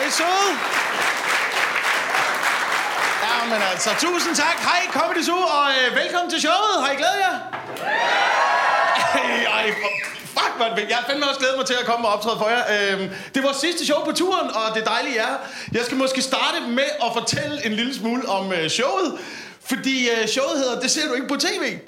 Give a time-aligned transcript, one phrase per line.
[0.00, 0.50] er I søde.
[3.26, 4.56] Ja, men altså, tusind tak.
[4.68, 6.74] Hej, Comedy Zoo, og øh, velkommen til showet.
[6.84, 7.36] Har I glædet jer?
[9.22, 9.74] Ej, ej,
[10.36, 10.88] fuck, man.
[10.88, 12.62] Jeg har fandme også glædet mig til at komme og optræde for jer.
[12.74, 15.34] Øhm, det er vores sidste show på turen, og det dejlige er,
[15.72, 19.18] jeg skal måske starte med at fortælle en lille smule om øh, showet.
[19.64, 21.78] Fordi øh, showet hedder, det ser du ikke på tv.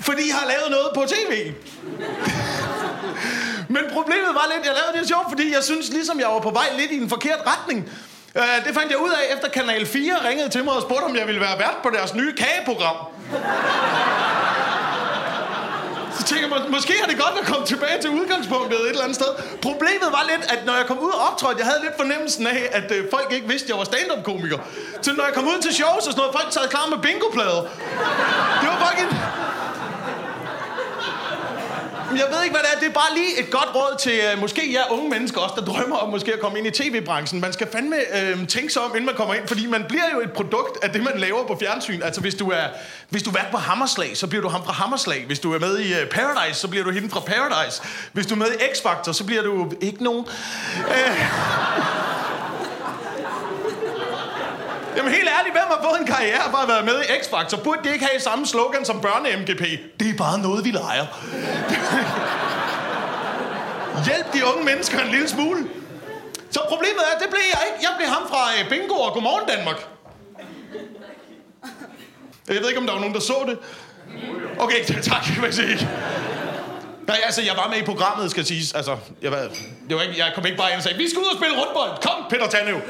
[0.00, 1.52] Fordi I har lavet noget på tv.
[3.74, 6.50] Men problemet var lidt, jeg lavede det sjovt, fordi jeg synes ligesom, jeg var på
[6.50, 7.78] vej lidt i en forkert retning.
[8.34, 11.16] Uh, det fandt jeg ud af, efter Kanal 4 ringede til mig og spurgte, om
[11.16, 12.96] jeg ville være vært på deres nye kageprogram.
[16.18, 19.02] Så tænker jeg, må- måske er det godt at komme tilbage til udgangspunktet et eller
[19.02, 19.30] andet sted.
[19.62, 22.68] Problemet var lidt, at når jeg kom ud og optrådte, jeg havde lidt fornemmelsen af,
[22.72, 24.58] at øh, folk ikke vidste, at jeg var stand-up-komiker.
[25.02, 27.60] Så når jeg kom ud til shows og sådan noget, folk sad klar med bingoplader.
[28.60, 29.10] Det var fucking...
[32.16, 32.78] Jeg ved ikke, hvad det er.
[32.80, 35.64] Det er bare lige et godt råd til uh, måske jer unge mennesker også, der
[35.64, 37.40] drømmer om måske at komme ind i tv-branchen.
[37.40, 40.20] Man skal fandme uh, tænke sig om, inden man kommer ind, fordi man bliver jo
[40.20, 42.02] et produkt af det, man laver på fjernsyn.
[42.02, 42.64] Altså, hvis du er,
[43.08, 45.24] hvis du er på Hammerslag, så bliver du ham fra Hammerslag.
[45.26, 47.82] Hvis du er med i uh, Paradise, så bliver du hende fra Paradise.
[48.12, 50.26] Hvis du er med i X-Factor, så bliver du ikke nogen.
[50.78, 52.11] Uh,
[54.96, 57.62] Jamen helt ærligt, hvem har fået en karriere for at være med i X-Factor?
[57.62, 59.64] Burde de ikke have samme slogan som børne-MGP?
[60.00, 61.06] Det er bare noget, vi leger.
[64.06, 65.68] Hjælp de unge mennesker en lille smule.
[66.50, 67.78] Så problemet er, det blev jeg ikke.
[67.88, 69.86] Jeg blev ham fra øh, Bingo og Godmorgen Danmark.
[72.48, 73.58] Jeg ved ikke, om der var nogen, der så det.
[74.58, 75.88] Okay, tak, vil jeg sige.
[77.06, 78.72] Nej, altså, jeg var med i programmet, skal siges.
[78.72, 79.38] Altså, jeg, var,
[79.88, 81.56] det var ikke, jeg kom ikke bare ind og sagde, vi skal ud og spille
[81.60, 81.90] rundbold.
[82.02, 82.76] Kom, Peter Tannev.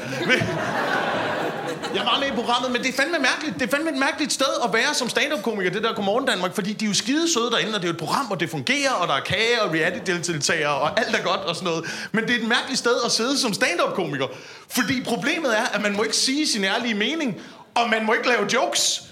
[1.95, 3.59] Jeg var med i programmet, men det er fandme mærkeligt.
[3.59, 6.73] Det er fandme et mærkeligt sted at være som stand-up-komiker, det der Godmorgen Danmark, fordi
[6.73, 8.91] de er jo skide søde derinde, og det er jo et program, og det fungerer,
[8.91, 12.09] og der er kage og reality-deltagere, og alt er godt og sådan noget.
[12.11, 14.27] Men det er et mærkeligt sted at sidde som stand-up-komiker,
[14.69, 17.41] fordi problemet er, at man må ikke sige sin ærlige mening,
[17.75, 19.03] og man må ikke lave jokes.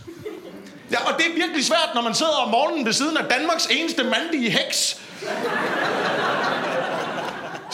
[0.92, 3.66] Ja, og det er virkelig svært, når man sidder om morgenen ved siden af Danmarks
[3.66, 4.98] eneste mandlige heks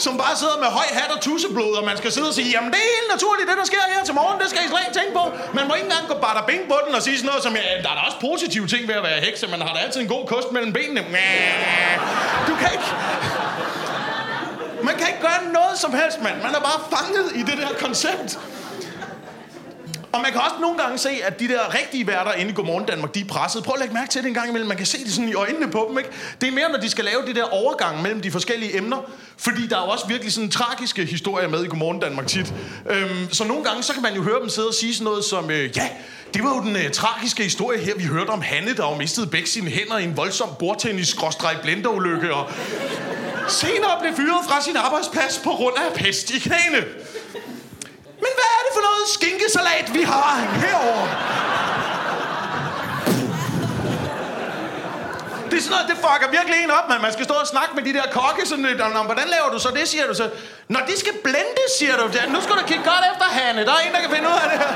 [0.04, 2.70] som bare sidder med høj hat og tusseblod, og man skal sidde og sige, jamen
[2.72, 4.98] det er helt naturligt, det der sker her til morgen, det skal I slet ikke
[5.00, 5.24] tænke på.
[5.58, 7.64] Man må ikke engang gå bada bing på den og sige sådan noget som, ja,
[7.84, 10.10] der er da også positive ting ved at være hekse, man har da altid en
[10.16, 11.00] god kost mellem benene.
[11.16, 11.94] Næh,
[12.48, 12.88] Du kan ikke...
[14.88, 16.36] Man kan ikke gøre noget som helst, mand.
[16.46, 18.38] Man er bare fanget i det der koncept.
[20.12, 22.84] Og man kan også nogle gange se, at de der rigtige værter inde i Godmorgen
[22.84, 23.64] Danmark, de er presset.
[23.64, 24.68] Prøv at lægge mærke til det en gang imellem.
[24.68, 26.10] Man kan se det sådan i øjnene på dem, ikke?
[26.40, 29.10] Det er mere, når de skal lave det der overgang mellem de forskellige emner.
[29.36, 32.54] Fordi der er jo også virkelig sådan tragiske historier med i Godmorgen Danmark tit.
[32.90, 35.24] Øhm, så nogle gange, så kan man jo høre dem sidde og sige sådan noget
[35.24, 35.88] som, øh, ja,
[36.34, 37.94] det var jo den øh, tragiske historie her.
[37.96, 41.16] Vi hørte om Hanne, der jo mistede begge sine hænder i en voldsom bordtennis
[41.62, 42.50] blenderulykke og
[43.48, 46.86] senere blev fyret fra sin arbejdsplads på grund af pest i knæene.
[48.24, 51.08] Men hvad det for noget skinkesalat, vi har herovre?
[55.50, 57.00] Det er sådan noget, det fucker virkelig en op, man.
[57.06, 58.80] Man skal stå og snakke med de der kokke sådan lidt.
[58.80, 60.26] om, hvordan laver du så det, siger du så?
[60.68, 62.04] Når de skal blende, siger du.
[62.14, 63.60] Ja, Nu skal du kigge godt efter, Hanne.
[63.68, 64.72] Der er en, der kan finde ud af det her.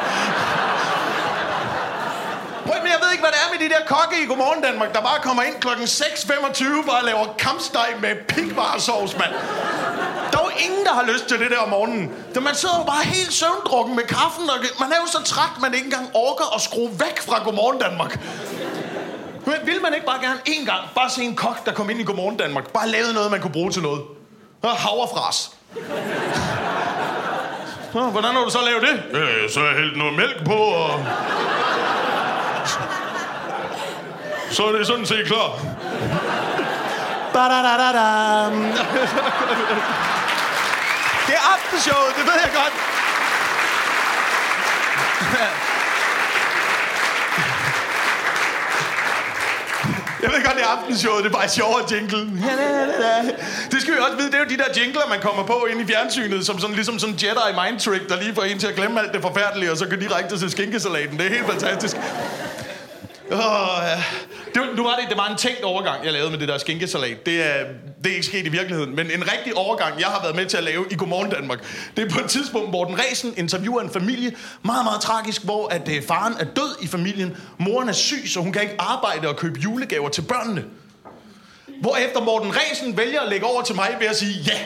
[2.67, 4.91] Prøv, men jeg ved ikke, hvad det er med de der kokke i Godmorgen Danmark,
[4.97, 9.33] der bare kommer ind klokken 6.25 og laver kampsteg med pikvarsovs, mand.
[10.33, 12.13] Der jo ingen, der har lyst til det der om morgenen.
[12.35, 15.61] Da man sidder jo bare helt søvndrukken med kaffen, og man er jo så træt,
[15.61, 18.21] man ikke engang orker at skrue væk fra Godmorgen Danmark.
[19.47, 22.01] Men vil man ikke bare gerne en gang bare se en kok, der kom ind
[22.01, 24.03] i Godmorgen Danmark, bare lavede noget, man kunne bruge til noget?
[24.62, 25.51] Og havrefras.
[27.95, 29.21] Nå, hvordan har du så lavet det?
[29.21, 31.07] Øh, så har jeg hældt noget mælk på, og...
[34.51, 35.51] Så er det sådan set klar.
[37.33, 38.73] Ba-da-da-da-dam.
[41.27, 42.75] Det er aftenshowet, det ved jeg godt.
[50.23, 52.19] Jeg ved godt, det er aftenshowet, det er bare sjovere jingle.
[53.73, 55.81] Det skal vi også vide, det er jo de der jingler, man kommer på ind
[55.81, 58.75] i fjernsynet, som sådan, ligesom sådan Jedi mind trick, der lige får en til at
[58.75, 61.19] glemme alt det forfærdelige, og så kan direkte til skinkesalaten.
[61.19, 61.97] Det er helt fantastisk.
[63.31, 64.03] Oh, ja
[64.54, 67.26] det, nu var det, det var en tænkt overgang, jeg lavede med det der skinkesalat.
[67.26, 67.64] Det er,
[68.04, 70.56] det er ikke sket i virkeligheden, men en rigtig overgang, jeg har været med til
[70.56, 71.58] at lave i Godmorgen Danmark.
[71.96, 74.32] Det er på et tidspunkt, hvor den Resen interviewer en familie,
[74.62, 78.40] meget, meget tragisk, hvor at, øh, faren er død i familien, moren er syg, så
[78.40, 80.64] hun kan ikke arbejde og købe julegaver til børnene.
[81.81, 84.58] Hvorefter Morten Resen vælger at lægge over til mig ved at sige, ja,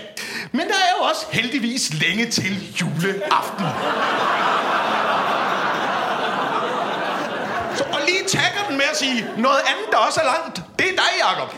[0.52, 3.66] men der er jo også heldigvis længe til juleaften.
[7.64, 10.86] Så, og lige takker den med at sige, noget andet, der også er langt, det
[10.92, 11.50] er dig, Jacob.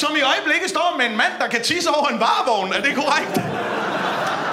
[0.00, 2.72] som i øjeblikket står med en mand, der kan tisse over en varevogn.
[2.72, 3.34] Er det korrekt?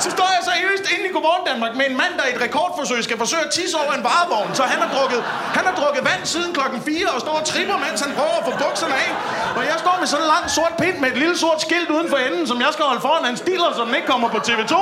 [0.05, 2.99] Så står jeg seriøst inde i Godmorgen Danmark med en mand, der i et rekordforsøg
[3.03, 4.51] skal forsøge at tisse over en varevogn.
[4.59, 5.21] Så han har drukket,
[5.57, 8.45] han har drukket vand siden klokken 4 og står og tripper, mens han prøver at
[8.49, 9.09] få bukserne af.
[9.57, 12.09] Og jeg står med sådan en lang sort pind med et lille sort skilt uden
[12.13, 14.75] for enden, som jeg skal holde foran hans dealer, så den ikke kommer på TV2.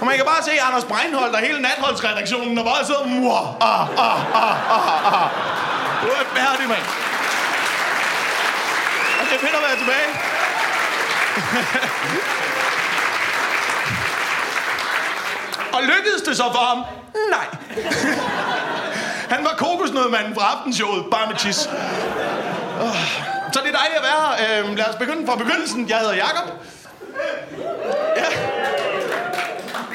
[0.00, 3.06] Og man kan bare se Anders Breinholt og hele natholdsredaktionen, og bare sidder...
[3.06, 5.28] Muah, ah, ah, ah, ah, ah.
[6.02, 6.82] Du er færdig, mand.
[9.20, 10.10] Og det er fedt at være tilbage.
[15.76, 16.84] og lykkedes det så for ham?
[17.30, 17.46] Nej.
[19.30, 21.68] Han var kokosnødmanden fra aftenshowet, bare med tis.
[22.80, 22.96] Ah.
[23.52, 24.64] Så det er dejligt at være her.
[24.64, 25.88] Øhm, lad os begynde fra begyndelsen.
[25.88, 26.52] Jeg hedder Jakob.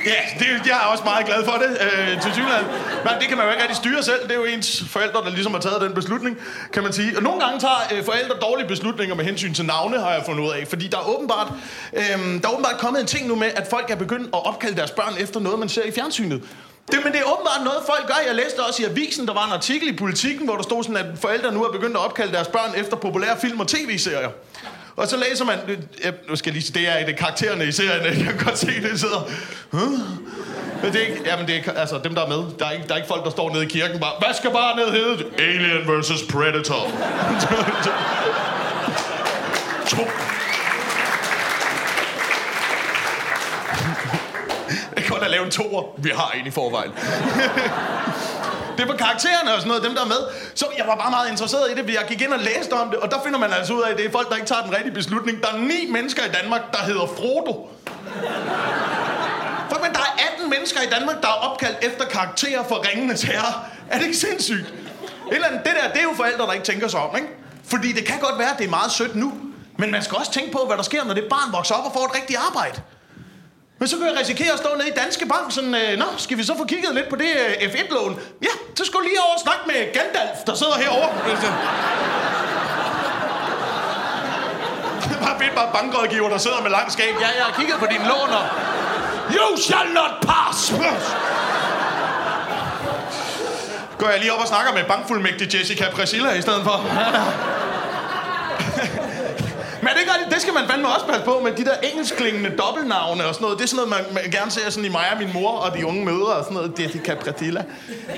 [0.06, 0.22] Ja.
[0.40, 2.68] Det, jeg er også meget glad for det, øh, til synligheden.
[3.04, 4.24] Men det kan man jo ikke rigtig styre selv.
[4.24, 6.38] Det er jo ens forældre, der ligesom har taget den beslutning,
[6.74, 7.18] kan man sige.
[7.18, 10.44] Og nogle gange tager øh, forældre dårlige beslutninger med hensyn til navne, har jeg fundet
[10.44, 10.68] ud af.
[10.68, 11.48] Fordi der er åbenbart,
[11.94, 12.02] øh,
[12.42, 14.92] der er åbenbart kommet en ting nu med, at folk er begyndt at opkalde deres
[14.92, 16.42] børn efter noget, man ser i fjernsynet.
[16.92, 18.16] Det, men det er åbenbart noget, folk gør.
[18.28, 20.98] Jeg læste også i avisen, der var en artikel i Politiken, hvor der stod sådan,
[20.98, 24.30] at forældre nu er begyndt at opkalde deres børn efter populære film og tv-serier.
[24.96, 25.60] Og så læser man...
[25.68, 28.06] Øh, jeg, nu skal jeg lige det er det karaktererne i serien.
[28.26, 29.30] Jeg kan godt se, det sidder...
[29.72, 29.92] Huh?
[30.84, 31.22] Men det er ikke...
[31.26, 32.44] Jamen, det er altså dem, der er med.
[32.60, 34.12] Der er, ikke, der er ikke folk, der står nede i kirken bare...
[34.20, 35.26] Hvad skal bare ned hedde?
[35.38, 36.24] Alien vs.
[36.32, 36.82] Predator.
[39.92, 40.08] to.
[44.96, 45.84] Jeg kan godt have lavet en toer.
[45.98, 46.92] Vi har en i forvejen.
[48.78, 50.22] Det var karaktererne og sådan noget, dem der er med.
[50.56, 52.90] Så jeg var bare meget interesseret i det, fordi jeg gik ind og læste om
[52.90, 54.62] det, og der finder man altså ud af, at det er folk, der ikke tager
[54.62, 55.42] den rigtige beslutning.
[55.44, 57.70] Der er ni mennesker i Danmark, der hedder Frodo.
[59.70, 63.22] Fuck, men der er 18 mennesker i Danmark, der er opkaldt efter karakterer for Ringenes
[63.22, 63.54] Herre.
[63.90, 64.68] Er det ikke sindssygt?
[65.32, 67.28] Et eller andet, det der, det er jo forældre, der ikke tænker sig om, ikke?
[67.66, 69.34] Fordi det kan godt være, at det er meget sødt nu.
[69.78, 71.94] Men man skal også tænke på, hvad der sker, når det barn vokser op og
[71.94, 72.82] får et rigtigt arbejde.
[73.82, 76.38] Men så kan jeg risikere at stå nede i Danske Bank sådan, øh, Nå, skal
[76.38, 78.20] vi så få kigget lidt på det øh, F1-lån?
[78.48, 81.10] Ja, så skulle lige over og snakke med Gandalf, der sidder herovre.
[81.32, 81.48] Altså.
[85.26, 87.14] bare bedt bare bankrådgiver, der sidder med lang skab.
[87.22, 88.46] Ja, jeg har kigget på dine lån, og...
[89.36, 90.74] You shall not pass!
[94.00, 96.78] Går jeg lige op og snakker med bankfuldmægtig Jessica Priscilla i stedet for.
[99.82, 103.26] Men det, ikke, det skal man fandme også passe på med de der engelskklingende dobbeltnavne
[103.26, 103.58] og sådan noget.
[103.58, 105.78] Det er sådan noget, man, man gerne ser sådan i mig og min mor og
[105.78, 106.80] de unge mødre og sådan noget.
[106.80, 107.64] Jessica Pratilla,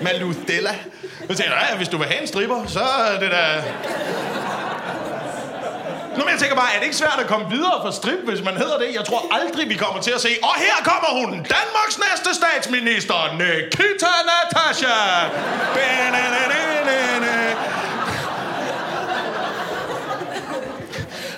[0.01, 0.75] Maludella.
[1.29, 3.63] Så tænker jeg, hvis du vil have en stripper, så er det da...
[6.17, 8.43] Nu men jeg tænker bare, er det ikke svært at komme videre fra strip, hvis
[8.43, 8.89] man hedder det?
[8.99, 13.19] Jeg tror aldrig, vi kommer til at se, og her kommer hun, Danmarks næste statsminister,
[13.41, 14.95] Nikita Natasha.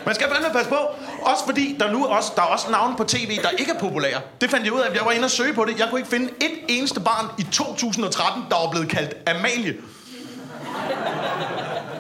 [0.06, 0.78] Man skal fandme passe på.
[1.22, 4.22] Også fordi, der nu også, der er også navne på tv, der ikke er populære.
[4.42, 5.80] Det fandt jeg ud af, at jeg var inde og søge på det.
[5.80, 9.76] Jeg kunne ikke finde et eneste barn i 2013, der var blevet kaldt Amalie.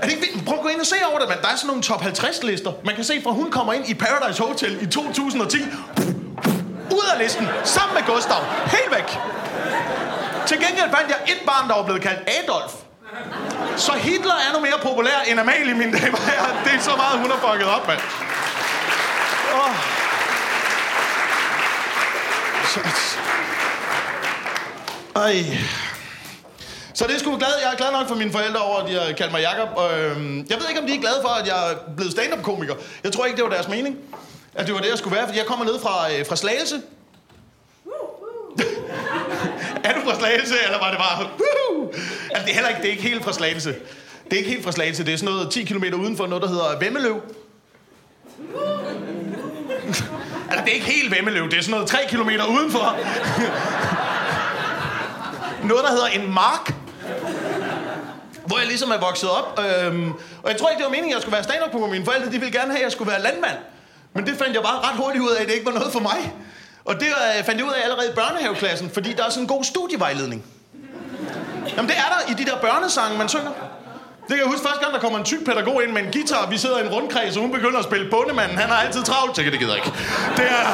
[0.02, 0.46] Er det ikke vildt?
[0.46, 1.40] Prøv at gå ind og se over det, mand.
[1.42, 2.72] Der er sådan nogle top 50 lister.
[2.86, 5.58] Man kan se, fra hun kommer ind i Paradise Hotel i 2010.
[6.92, 7.48] Ud af listen.
[7.64, 8.42] Sammen med Gustav.
[8.66, 9.20] Helt væk.
[10.48, 12.74] Til gengæld fandt jeg et barn, der var blevet kaldt Adolf.
[13.78, 16.64] Så Hitler er nu mere populær end Amalie, mine damer og herrer.
[16.64, 18.00] Det er så meget, hun har fucket op, mand.
[19.54, 19.76] Oh.
[22.74, 22.80] Så...
[25.16, 25.46] Ej.
[26.94, 27.54] Så det er sgu glad.
[27.64, 29.70] Jeg er glad nok for mine forældre over, at de har kaldt mig Jakob.
[29.80, 32.76] Øhm, jeg ved ikke, om de er glade for, at jeg er blevet stand-up-komiker.
[33.04, 33.98] Jeg tror ikke, det var deres mening,
[34.54, 35.26] at det var det, jeg skulle være.
[35.26, 36.76] Fordi jeg kommer ned fra, øh, fra Slagelse.
[39.88, 41.30] er du fra Slagelse, eller var det bare...
[42.36, 42.40] Woo!
[42.40, 43.76] Altså, det er heller ikke, det er ikke helt fra Slagelse.
[44.26, 45.06] Det er ikke helt fra Slagelse.
[45.06, 47.22] Det er sådan noget 10 km udenfor noget, der hedder Vemmeløv.
[50.50, 51.50] altså, det er ikke helt Vemmeløv.
[51.50, 52.98] Det er sådan noget 3 km udenfor.
[55.68, 56.74] noget, der hedder en mark.
[58.46, 59.60] Hvor jeg ligesom er vokset op.
[59.60, 60.12] Øhm,
[60.44, 62.26] og jeg tror ikke, det var meningen, at jeg skulle være stand på Mine forældre
[62.26, 63.58] de ville gerne have, at jeg skulle være landmand.
[64.14, 66.00] Men det fandt jeg bare ret hurtigt ud af, at det ikke var noget for
[66.00, 66.34] mig.
[66.86, 69.48] Og det øh, fandt jeg ud af allerede i børnehaveklassen, fordi der er sådan en
[69.48, 70.46] god studievejledning.
[71.76, 73.52] Jamen det er der i de der børnesange, man synger.
[74.28, 76.50] Det kan jeg huske første gang, der kommer en tyk pædagog ind med en guitar,
[76.50, 78.58] vi sidder i en rundkreds, og hun begynder at spille bundemanden.
[78.58, 79.36] Han har altid travlt.
[79.36, 79.92] Tænker, det gider ikke.
[80.38, 80.68] Det er...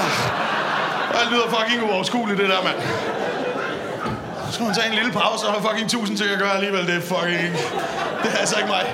[1.24, 2.76] Det lyder fucking uoverskueligt, det der, mand.
[4.48, 6.88] Så skal man tage en lille pause, og har fucking tusind ting at gøre alligevel.
[6.88, 7.54] Det er fucking...
[8.24, 8.94] Det er altså ikke mig.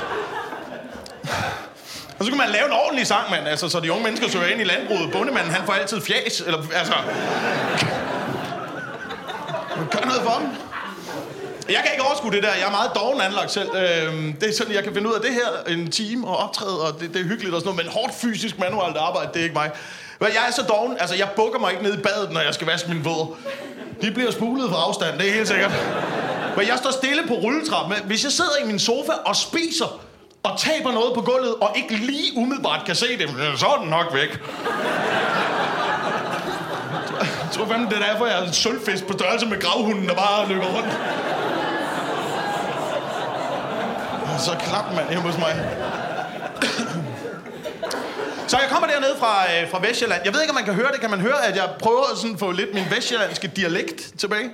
[2.19, 3.47] Og så kan man lave en ordentlig sang, mand.
[3.47, 5.11] Altså, så de unge mennesker søger ind i landbruget.
[5.11, 6.43] Bundemanden, han får altid fjas.
[6.45, 6.93] Eller, altså...
[9.91, 10.66] Gør noget for dem.
[11.69, 12.53] Jeg kan ikke overskue det der.
[12.53, 13.69] Jeg er meget doven anlagt selv.
[13.75, 16.81] Øhm, det er sådan, jeg kan finde ud af det her en time og optræde,
[16.81, 19.43] og det, det er hyggeligt og sådan noget, men hårdt fysisk manuelt arbejde, det er
[19.43, 19.71] ikke mig.
[20.19, 22.53] Men jeg er så doven, altså jeg bukker mig ikke ned i badet, når jeg
[22.53, 23.35] skal vaske mine våd.
[24.01, 25.71] De bliver spulet fra afstand, det er helt sikkert.
[26.57, 27.95] Men jeg står stille på rulletrappen.
[28.05, 29.99] Hvis jeg sidder i min sofa og spiser,
[30.43, 33.89] og taber noget på gulvet, og ikke lige umiddelbart kan se det, så er den
[33.89, 34.41] nok væk.
[37.19, 40.15] Jeg tror fandme, det er derfor, jeg er en sølvfisk på størrelse med gravhunden, der
[40.15, 40.97] bare løber rundt.
[44.39, 45.53] Så klap man hjemme hos mig.
[48.47, 50.21] Så jeg kommer dernede fra, øh, fra Vestjylland.
[50.25, 51.01] Jeg ved ikke, om man kan høre det.
[51.01, 54.49] Kan man høre, at jeg prøver sådan at få lidt min vestjyllandske dialekt tilbage?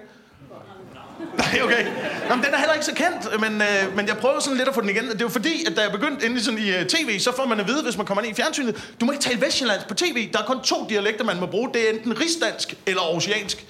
[1.37, 1.85] Nej, okay.
[2.29, 4.69] Nå, men den er heller ikke så kendt, men, øh, men jeg prøver sådan lidt
[4.69, 5.03] at få den igen.
[5.03, 7.45] Det er jo fordi, at da jeg begyndte inde sådan i øh, tv, så får
[7.45, 9.93] man at vide, hvis man kommer ind i fjernsynet, du må ikke tale vestjyllandsk på
[9.93, 10.31] tv.
[10.33, 11.69] Der er kun to dialekter, man må bruge.
[11.73, 13.65] Det er enten rigsdansk eller oceansk.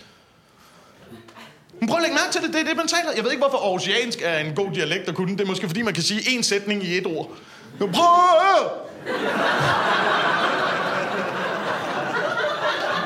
[1.83, 3.11] Men prøv at lægge mærke til det, det er det, man taler.
[3.15, 5.31] Jeg ved ikke, hvorfor aarhusiansk er en god dialekt at kunne.
[5.31, 7.29] Det er måske, fordi man kan sige én sætning i et ord.
[7.81, 8.69] Jo, prøv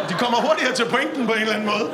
[0.09, 1.91] De kommer hurtigere til pointen på en eller anden måde.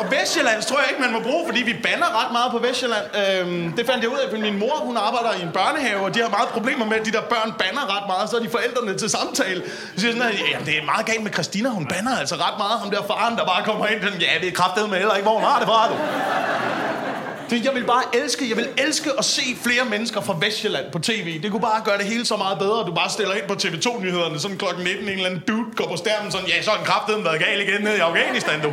[0.00, 3.06] Og Vestjylland tror jeg ikke, man må bruge, fordi vi banner ret meget på Vestjylland.
[3.20, 6.14] Øhm, det fandt jeg ud af, fordi min mor hun arbejder i en børnehave, og
[6.14, 8.30] de har meget problemer med, at de der børn banner ret meget.
[8.30, 9.62] Så er de forældrene til samtale.
[9.94, 12.58] Så siger sådan, at ja, det er meget galt med Christina, hun banner altså ret
[12.62, 12.76] meget.
[12.82, 15.28] Ham der faren, der bare kommer ind, den, ja, det er kraftedet med heller ikke,
[15.28, 15.96] hvor hun har det fra, du.
[17.50, 20.98] Det, jeg vil bare elske, jeg vil elske at se flere mennesker fra Vestjylland på
[20.98, 21.42] tv.
[21.42, 22.78] Det kunne bare gøre det hele så meget bedre.
[22.88, 25.96] Du bare stiller ind på TV2-nyhederne, sådan klokken 19, en eller anden dude går på
[25.96, 28.70] stjernen, sådan, ja, så er den kraftedeme været gal igen nede i Afghanistan, du.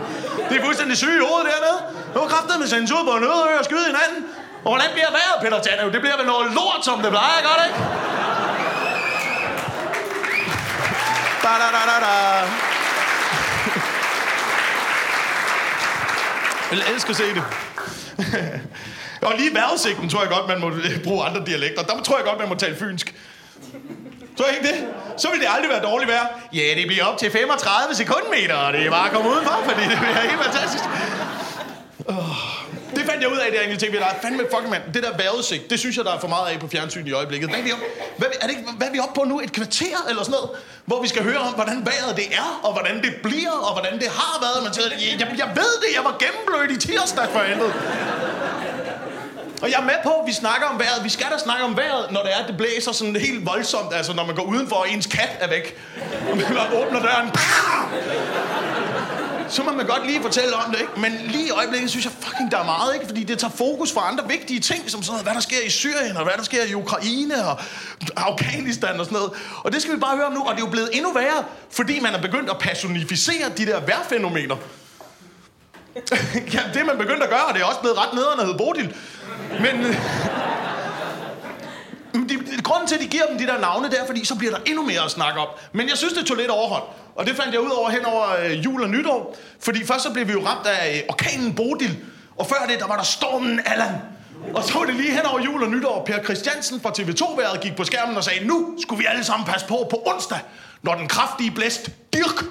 [0.49, 1.79] Det er fuldstændig syge i hovedet dernede.
[2.15, 4.19] Nu er kraftedeme sendt ud på en øde og skyde hinanden.
[4.65, 5.91] Og hvordan bliver vejret, Peter Tanev?
[5.93, 7.79] Det bliver vel noget lort, som det plejer, gør det ikke?
[11.43, 12.72] Da, da, da, da, da.
[16.73, 17.43] Jeg vil elske at se det.
[19.27, 21.83] og lige vejrudsigten tror jeg godt, man må øh, bruge andre dialekter.
[21.83, 23.15] Der tror jeg godt, man må tale fynsk.
[24.37, 24.87] Tror jeg ikke det?
[25.17, 26.27] Så vil det aldrig være dårligt vejr.
[26.53, 29.81] Ja, det bliver op til 35 sekundmeter, og det er bare at komme udenfor, fordi
[29.89, 30.83] det bliver helt fantastisk.
[32.05, 32.52] Oh.
[33.03, 33.93] Det fandt jeg ud af derinde i tv.
[34.03, 34.83] Der er fandme fucking mand.
[34.93, 37.49] Det der vejrudsigt, det synes jeg, der er for meget af på fjernsyn i øjeblikket.
[37.49, 37.83] Hvad er vi op,
[38.17, 39.39] hvad, er, det ikke, hvad er vi oppe på nu?
[39.39, 40.49] Et kvarter eller sådan noget?
[40.85, 43.93] Hvor vi skal høre om, hvordan vejret det er, og hvordan det bliver, og hvordan
[43.99, 44.57] det har været.
[44.65, 44.87] Man siger,
[45.19, 47.71] jeg, jeg ved det, jeg var gennemblødt i tirsdag for andet.
[49.63, 51.03] Og jeg er med på, at vi snakker om vejret.
[51.03, 53.93] Vi skal da snakke om vejret, når det er, at det blæser sådan helt voldsomt.
[53.93, 55.77] Altså, når man går udenfor, og ens kat er væk.
[56.31, 56.45] Og man
[56.81, 57.29] åbner døren
[59.53, 60.99] så må man godt lige fortælle om det, ikke?
[60.99, 63.05] Men lige i øjeblikket synes jeg fucking, der er meget, ikke?
[63.05, 65.69] Fordi det tager fokus fra andre vigtige ting, som sådan noget, hvad der sker i
[65.69, 67.59] Syrien, og hvad der sker i Ukraine, og
[68.15, 69.31] Afghanistan og sådan noget.
[69.63, 71.43] Og det skal vi bare høre om nu, og det er jo blevet endnu værre,
[71.71, 74.55] fordi man er begyndt at personificere de der værfænomener.
[76.53, 78.45] ja, det er man begyndt at gøre, og det er også blevet ret nederen at
[78.45, 78.95] hedde Bodil.
[79.59, 79.85] Men...
[79.85, 79.95] Øh,
[82.13, 84.53] de, grunden til, at de giver dem de der navne, det er, fordi så bliver
[84.53, 85.47] der endnu mere at snakke om.
[85.71, 86.83] Men jeg synes, det tog lidt overhånd.
[87.15, 89.35] Og det fandt jeg ud over hen over øh, jul og nytår.
[89.59, 91.97] Fordi først så blev vi jo ramt af øh, orkanen Bodil.
[92.37, 93.95] Og før det, der var der stormen Allan.
[94.53, 96.03] Og så var det lige hen over jul og nytår.
[96.05, 99.67] Per Christiansen fra TV2-været gik på skærmen og sagde, nu skulle vi alle sammen passe
[99.67, 100.39] på på onsdag,
[100.81, 102.45] når den kraftige blæst Dirk.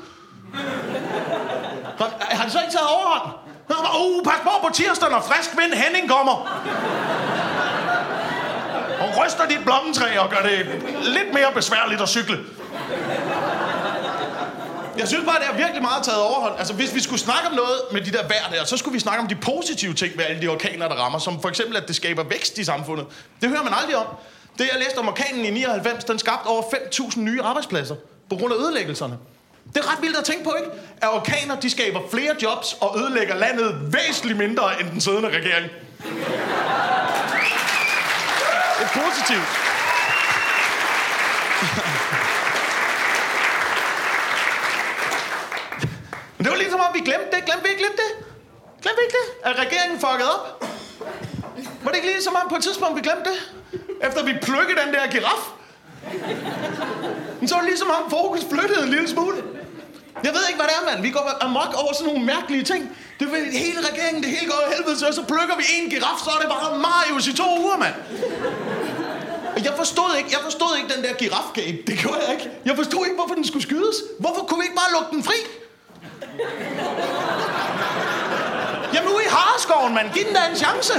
[1.99, 3.33] Har, har det så ikke taget overhånd?
[3.71, 6.63] Åh, uh, pas på på tirsdag, når frisk vind Henning kommer.
[9.23, 10.59] Og ryster dit blommetræ og gør det
[11.05, 12.39] lidt mere besværligt at cykle.
[14.99, 16.55] Jeg synes bare, det er virkelig meget taget overhånd.
[16.59, 19.01] Altså, hvis vi skulle snakke om noget med de der vejr der, så skulle vi
[19.01, 21.19] snakke om de positive ting ved alle de orkaner, der rammer.
[21.19, 23.07] Som for eksempel, at det skaber vækst i samfundet.
[23.41, 24.07] Det hører man aldrig om.
[24.59, 27.95] Det, jeg læste om orkanen i 99, den skabte over 5.000 nye arbejdspladser
[28.31, 29.19] på grund af ødelæggelserne.
[29.75, 30.71] Det er ret vildt at tænke på, ikke?
[31.03, 35.71] At orkaner, de skaber flere jobs og ødelægger landet væsentligt mindre end den siddende regering.
[38.95, 39.49] Positivt.
[46.37, 47.45] Men det var ligesom om, vi glemte det.
[47.45, 48.13] Glemte vi ikke glemte det?
[48.83, 49.27] Glemte vi ikke det?
[49.51, 50.65] At regeringen fuckede op?
[51.83, 53.39] Var det ikke lige som om på et tidspunkt, vi glemte det?
[54.07, 55.43] Efter vi plukkede den der giraf?
[57.41, 59.37] Men så var det ligesom om fokus flyttede en lille smule.
[60.25, 61.03] Jeg ved ikke, hvad det er, mand.
[61.03, 62.97] Vi går amok over sådan nogle mærkelige ting.
[63.21, 66.19] Det er hele regeringen, det hele går i helvede så, så plukker vi en giraf,
[66.25, 67.95] så er det bare Marius i to uger, mand.
[69.65, 71.79] Jeg forstod ikke, jeg forstod ikke den der girafgame.
[71.87, 72.51] Det gjorde jeg ikke.
[72.65, 73.97] Jeg forstod ikke, hvorfor den skulle skydes.
[74.19, 75.39] Hvorfor kunne vi ikke bare lukke den fri?
[78.95, 80.13] Jamen nu i Hareskoven, mand.
[80.15, 80.95] Giv den da en chance.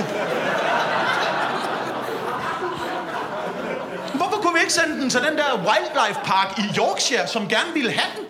[4.14, 7.74] Hvorfor kunne vi ikke sende den til den der wildlife park i Yorkshire, som gerne
[7.74, 8.26] ville have den?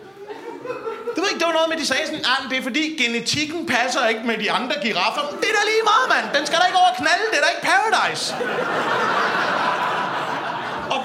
[1.14, 3.66] Det ved ikke, det var noget med, de sagde sådan, ah, det er fordi genetikken
[3.66, 5.22] passer ikke med de andre giraffer.
[5.42, 6.26] Det er da lige meget, mand.
[6.38, 7.26] Den skal da ikke over knalde.
[7.32, 8.26] Det er da ikke paradise.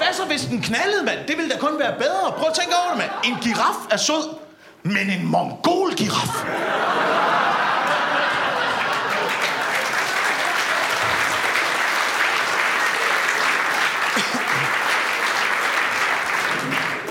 [0.09, 1.19] Hvad så, hvis den knaldede, mand?
[1.27, 2.31] Det ville da kun være bedre.
[2.37, 3.11] Prøv at tænke over det, mand.
[3.23, 4.35] En giraf er sød,
[4.83, 6.33] men en mongol-giraf.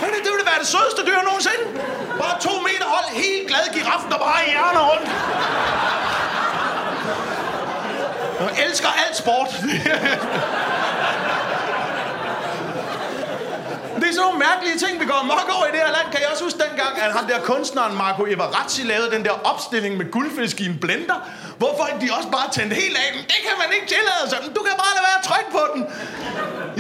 [0.03, 1.65] er det det sødeste dyr nogensinde.
[2.21, 5.09] Bare to meter hold, helt glad giraf, der bare hjerner rundt.
[8.41, 9.51] Jeg elsker alt sport.
[14.01, 16.07] Det er sådan nogle mærkelige ting, vi går mok over i det her land.
[16.13, 19.93] Kan jeg også huske dengang, at ham der kunstneren Marco Everazzi lavede den der opstilling
[20.01, 21.19] med guldfisk i en blender,
[21.61, 23.09] hvor folk de også bare tændte helt af.
[23.17, 24.39] Men det kan man ikke tillade sig.
[24.57, 25.81] Du kan bare lade være at trykke på den.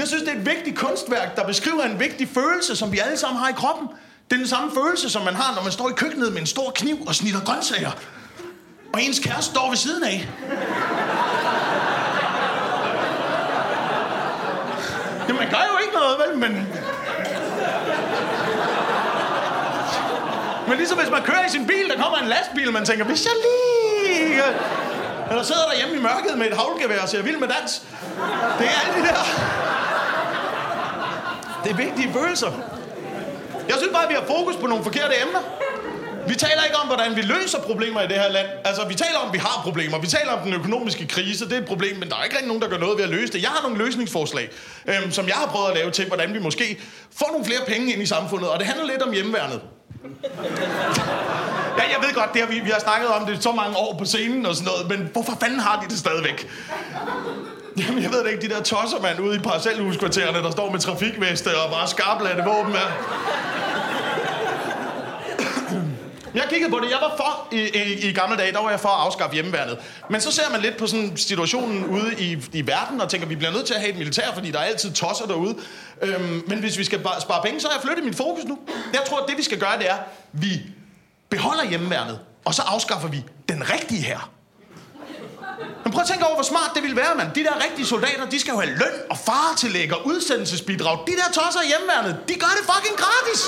[0.00, 3.18] Jeg synes, det er et vigtigt kunstværk, der beskriver en vigtig følelse, som vi alle
[3.24, 3.86] sammen har i kroppen.
[4.26, 6.50] Det er den samme følelse, som man har, når man står i køkkenet med en
[6.56, 7.92] stor kniv og snitter grøntsager.
[8.92, 10.28] Og ens kæreste står ved siden af.
[15.28, 16.38] Jamen, man gør jo ikke noget, vel?
[16.38, 16.68] Men
[20.68, 23.24] men ligesom hvis man kører i sin bil, der kommer en lastbil, man tænker, hvis
[23.24, 24.42] jeg lige...
[25.30, 27.82] Eller sidder der hjemme i mørket med et havlgevær og ser vild med dans.
[28.58, 29.22] Det er alle de der...
[31.64, 32.52] Det er vigtige følelser.
[33.68, 35.40] Jeg synes bare, at vi har fokus på nogle forkerte emner.
[36.26, 38.46] Vi taler ikke om, hvordan vi løser problemer i det her land.
[38.64, 39.98] Altså, vi taler om, at vi har problemer.
[39.98, 41.44] Vi taler om den økonomiske krise.
[41.44, 43.10] Det er et problem, men der er ikke rigtig nogen, der gør noget ved at
[43.10, 43.42] løse det.
[43.42, 44.48] Jeg har nogle løsningsforslag,
[44.86, 46.80] øhm, som jeg har prøvet at lave til, hvordan vi måske
[47.18, 48.48] får nogle flere penge ind i samfundet.
[48.50, 49.60] Og det handler lidt om hjemmeværnet.
[51.78, 53.96] Ja, jeg ved godt, det har vi, vi har snakket om det så mange år
[53.98, 56.48] på scenen og sådan noget, men hvorfor fanden har de det stadigvæk?
[57.78, 60.80] Jamen, jeg ved det ikke, de der tosser, mand, ude i parcelhuskvartererne, der står med
[60.80, 62.88] trafikveste og bare skarplatte våben Er...
[66.38, 66.90] Jeg kiggede på det.
[66.90, 69.78] Jeg var for, i, i, i gamle dage, der var jeg for at afskaffe hjemmeværnet.
[70.10, 73.30] Men så ser man lidt på sådan situationen ude i, i verden, og tænker, at
[73.30, 75.56] vi bliver nødt til at have et militær, fordi der er altid tosser derude.
[76.02, 78.58] Øhm, men hvis vi skal spare penge, så har jeg flyttet mit fokus nu.
[78.92, 79.96] Jeg tror, at det vi skal gøre, det er,
[80.32, 80.62] vi
[81.28, 84.30] beholder hjemmeværnet, og så afskaffer vi den rigtige her.
[85.84, 87.28] Men prøv at tænke over, hvor smart det ville være, mand.
[87.34, 90.98] De der rigtige soldater, de skal jo have løn og faretillæg og udsendelsesbidrag.
[91.06, 93.40] De der tosser i hjemmeværnet, de gør det fucking gratis.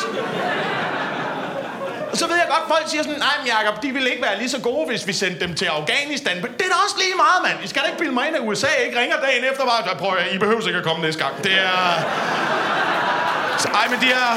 [2.10, 4.38] Og så ved jeg godt, folk siger sådan, nej, men Jacob, de ville ikke være
[4.38, 6.36] lige så gode, hvis vi sendte dem til Afghanistan.
[6.42, 7.64] Men det er da også lige meget, mand.
[7.64, 9.96] I skal da ikke bilde mig ind, at USA ikke ringer dagen efter bare, prøv
[9.98, 11.34] prøver, I behøver ikke at komme næste gang.
[11.44, 11.80] Det er...
[13.58, 14.30] Så, ej, men de er...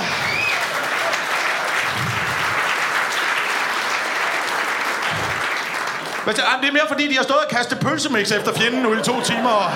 [6.26, 9.02] Men det er mere fordi, de har stået og kastet pølsemix efter fjenden nu i
[9.04, 9.50] to timer.
[9.50, 9.72] Og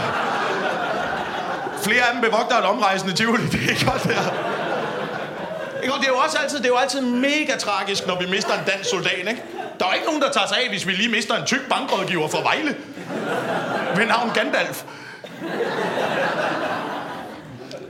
[1.83, 3.45] flere af dem bevogter et omrejsende tivoli.
[3.45, 4.56] Det er ikke godt der.
[5.87, 5.95] Ikke?
[5.95, 8.53] Og det er jo også altid, det er jo altid mega tragisk, når vi mister
[8.53, 9.43] en dansk soldat, ikke?
[9.79, 12.27] Der er ikke nogen, der tager sig af, hvis vi lige mister en tyk bankrådgiver
[12.27, 12.75] fra Vejle.
[13.95, 14.83] Ved navn Gandalf.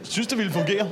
[0.04, 0.88] Synes, det ville fungere.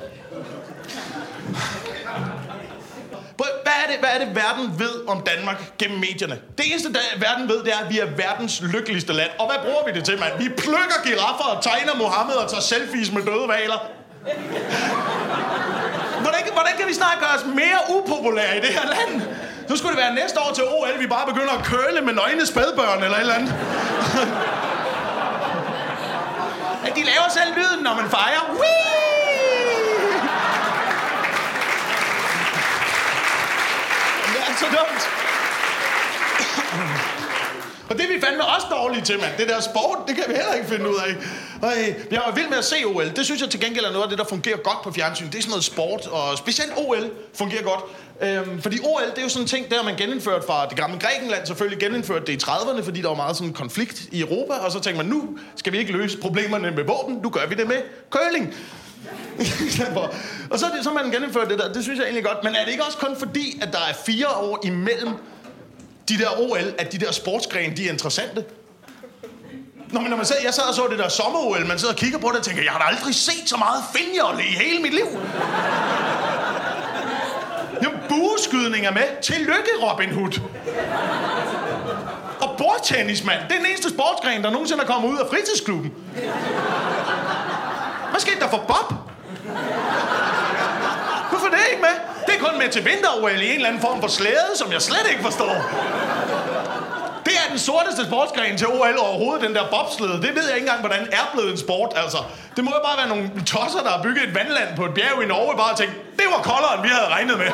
[3.38, 6.40] Hvad er, det, hvad er det, verden ved om Danmark gennem medierne?
[6.58, 9.30] Det eneste, der verden ved, det er, at vi er verdens lykkeligste land.
[9.40, 10.34] Og hvad bruger vi det til, mand?
[10.38, 13.92] Vi plukker giraffer og tegner Mohammed og tager selfies med døde valer.
[16.66, 19.22] Hvordan, kan vi snart gøre os mere upopulære i det her land?
[19.70, 22.46] Nu skulle det være næste år til OL, vi bare begynder at køle med nøgne
[22.46, 23.54] spædbørn eller et eller andet.
[26.88, 28.44] at de laver selv lyden, når man fejrer.
[28.60, 28.86] Whee!
[34.48, 35.25] Er så dumt.
[37.90, 39.32] Og det er vi fandme også dårlige til, mand.
[39.38, 41.16] Det der sport, det kan vi heller ikke finde ud af.
[41.62, 41.74] Og
[42.12, 43.10] jeg var vild med at se OL.
[43.16, 45.26] Det synes jeg til gengæld er noget af det, der fungerer godt på fjernsyn.
[45.26, 47.84] Det er sådan noget sport, og specielt OL fungerer godt.
[48.22, 51.00] Øhm, fordi OL, det er jo sådan en ting, der man genindført fra det gamle
[51.00, 54.54] Grækenland, selvfølgelig genindført det i 30'erne, fordi der var meget sådan en konflikt i Europa,
[54.54, 57.56] og så tænkte man, nu skal vi ikke løse problemerne med våben, nu gør vi
[57.56, 58.56] det med curling.
[60.52, 62.44] og så, det, så man genindført det der, det synes jeg egentlig godt.
[62.44, 65.14] Men er det ikke også kun fordi, at der er fire år imellem
[66.10, 68.46] de der OL, at de der sportsgrene, de er interessante?
[69.92, 72.00] Nå, men når man sad, jeg sad og så det der sommer-OL, man sidder og
[72.00, 74.80] kigger på det og tænker, jeg har da aldrig set så meget finjolle i hele
[74.82, 75.08] mit liv.
[77.84, 79.22] Jamen, bueskydning er med.
[79.22, 80.42] Tillykke, Robin Hood.
[82.42, 83.40] Og bordtennis, mand.
[83.48, 85.94] Det er den eneste sportsgren, der nogensinde er kommet ud af fritidsklubben.
[88.10, 88.94] Hvad skete der for Bob?
[91.30, 91.96] Hvorfor det ikke med?
[92.26, 94.82] Det er kun med til vinter i en eller anden form for slæde, som jeg
[94.82, 95.56] slet ikke forstår.
[97.26, 100.22] Det er den sorteste sportsgren til OL overhovedet, den der bobslede.
[100.26, 102.18] Det ved jeg ikke engang, hvordan er blevet en sport, altså.
[102.56, 105.24] Det må jo bare være nogle tosser, der har bygget et vandland på et bjerg
[105.24, 107.52] i Norge, bare og tænkt, det var koldere, end vi havde regnet med.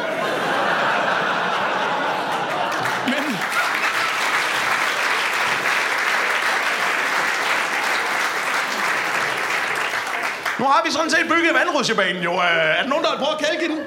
[10.61, 12.34] Nu har vi sådan set bygget vandrutsjebanen jo.
[12.34, 13.80] Øh, er der nogen, der vil prøve at kalke den?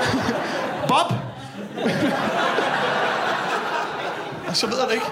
[0.90, 1.12] Bob?
[4.58, 5.06] Så ved jeg det ikke.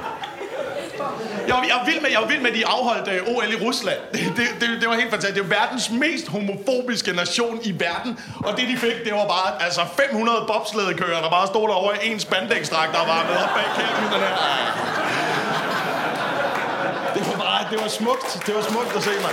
[1.47, 3.99] Jeg var, jeg var vild med, jeg var vild med, de afholdt OL i Rusland.
[4.13, 5.35] Det, det, det, det, var helt fantastisk.
[5.35, 8.19] Det var verdens mest homofobiske nation i verden.
[8.47, 9.81] Og det, de fik, det var bare altså
[10.11, 14.05] 500 bobslædekører, der bare stod derovre i en spandexdragt, der var med op bag kæben.
[14.13, 14.37] Den her.
[17.15, 18.47] Det var bare, det var smukt.
[18.47, 19.33] Det var smukt at se, mig.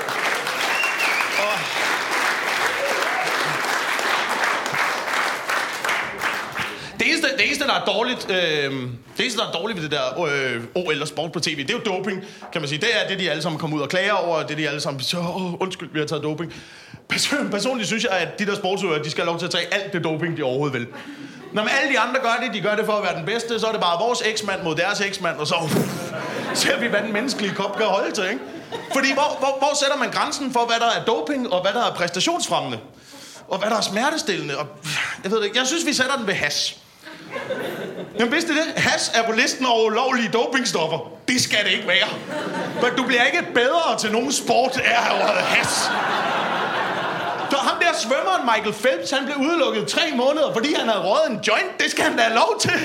[7.23, 8.71] Eneste, det eneste, der er dårligt, øh,
[9.17, 11.69] det eneste, der er dårligt ved det der øh, OL og sport på tv, det
[11.69, 12.81] er jo doping, kan man sige.
[12.81, 15.01] Det er det, de alle sammen kommer ud og klager over, det de alle sammen
[15.01, 16.53] så, åh, undskyld, vi har taget doping.
[17.09, 19.73] Person, personligt synes jeg, at de der sportsudøvere, de skal have lov til at tage
[19.73, 20.87] alt det doping, de overhovedet vil.
[21.53, 23.67] Når alle de andre gør det, de gør det for at være den bedste, så
[23.67, 25.75] er det bare vores eksmand mod deres eksmand, og så uff,
[26.63, 28.39] ser vi, hvad den menneskelige kop kan holde til, ikke?
[28.93, 31.83] Fordi hvor, hvor, hvor sætter man grænsen for, hvad der er doping, og hvad der
[31.85, 32.79] er præstationsfremmende?
[33.47, 34.57] Og hvad der er smertestillende?
[34.57, 34.67] Og,
[35.23, 35.57] jeg ved det ikke.
[35.57, 36.82] Jeg synes, vi sætter den ved has.
[38.19, 38.65] Jamen vidste det?
[38.75, 40.99] Has er på listen over ulovlige dopingstoffer.
[41.27, 42.09] Det skal det ikke være.
[42.81, 45.91] Men du bliver ikke bedre til nogen sport af at have has.
[47.51, 51.29] Så ham der svømmeren Michael Phelps, han blev udelukket tre måneder, fordi han havde røget
[51.29, 51.71] en joint.
[51.81, 52.77] Det skal han da have lov til.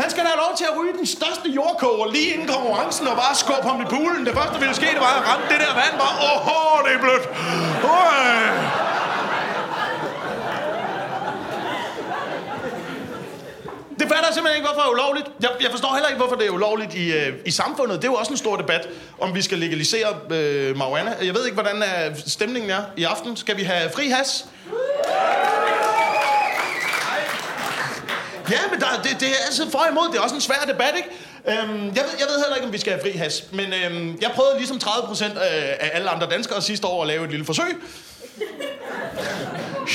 [0.00, 3.16] Han skal da have lov til at ryge den største jordkoger lige inden konkurrencen og
[3.16, 4.26] bare skubbe ham i poolen.
[4.26, 5.94] Det første, der ville ske, det var at ramme det der vand.
[6.02, 7.24] Bare, åh, oh, det er blødt.
[7.92, 8.85] Oh.
[13.98, 15.26] Det fatter jeg simpelthen ikke, hvorfor det er ulovligt.
[15.40, 17.96] Jeg, jeg forstår heller ikke, hvorfor det er ulovligt i, øh, i samfundet.
[18.02, 18.88] Det er jo også en stor debat,
[19.20, 21.16] om vi skal legalisere øh, marijuana.
[21.22, 23.36] Jeg ved ikke, hvordan øh, stemningen er i aften.
[23.36, 24.46] Skal vi have fri has?
[28.50, 30.08] Ja, men der, det, det er altid for imod.
[30.12, 31.08] Det er også en svær debat, ikke?
[31.48, 33.44] Øhm, jeg, ved, jeg ved heller ikke, om vi skal have fri has.
[33.52, 35.40] Men øhm, jeg prøvede ligesom 30 procent øh,
[35.80, 37.76] af alle andre danskere sidste år at lave et lille forsøg.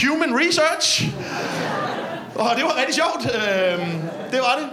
[0.04, 1.04] Human research.
[2.36, 3.26] Og det var rigtig sjovt.
[3.36, 3.80] Øh,
[4.32, 4.70] det var det.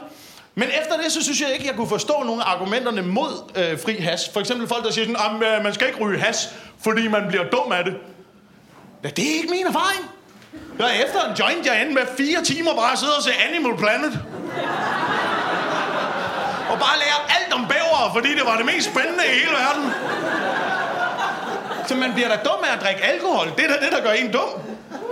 [0.55, 3.81] Men efter det, så synes jeg ikke, jeg kunne forstå nogle af argumenterne mod øh,
[3.85, 4.31] fri has.
[4.33, 7.23] For eksempel folk, der siger sådan, at øh, man skal ikke ryge has, fordi man
[7.29, 7.95] bliver dum af det.
[9.05, 10.11] Ja, det er ikke min erfaring.
[10.79, 13.31] Jeg er efter en joint, jeg endte med fire timer bare at sidde og se
[13.49, 14.13] Animal Planet.
[16.71, 19.85] Og bare lære alt om bæver, fordi det var det mest spændende i hele verden.
[21.89, 23.47] Så man bliver da dum af at drikke alkohol.
[23.57, 24.49] Det er da det, der gør en dum.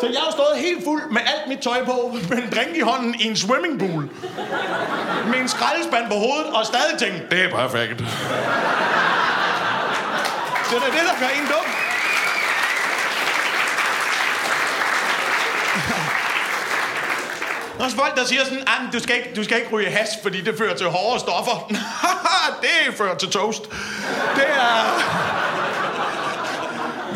[0.00, 2.80] Så jeg har stået helt fuld med alt mit tøj på, med en drink i
[2.80, 4.10] hånden i en swimmingpool.
[5.30, 7.98] Med en skraldespand på hovedet, og stadig tænkt, det er perfekt.
[10.70, 11.66] Det er det, der gør en dum.
[17.76, 19.70] Der er også folk, der siger sådan, ah, at du skal, ikke, du skal ikke
[19.72, 21.72] ryge has, fordi det fører til hårde stoffer.
[22.62, 23.62] det fører til toast.
[24.36, 25.25] Det er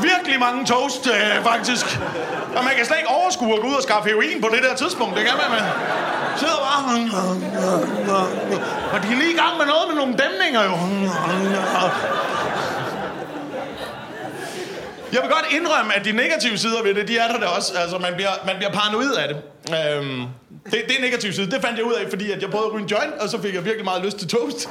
[0.03, 1.87] virkelig mange toast, øh, faktisk.
[2.57, 4.75] Og man kan slet ikke overskue at gå ud og skaffe heroin på det der
[4.75, 5.17] tidspunkt.
[5.17, 5.63] Det kan man med.
[6.41, 6.81] Sidder bare...
[8.93, 10.75] Og de er lige i gang med noget med nogle dæmninger, jo.
[15.13, 17.73] Jeg vil godt indrømme, at de negative sider ved det, de er der, da også.
[17.79, 19.37] Altså, man bliver, man bliver paranoid af det.
[19.77, 20.23] Øhm,
[20.65, 20.73] det.
[20.89, 21.51] Det er negativ side.
[21.51, 23.43] Det fandt jeg ud af, fordi at jeg prøvede at ryge en joint, og så
[23.43, 24.69] fik jeg virkelig meget lyst til toast.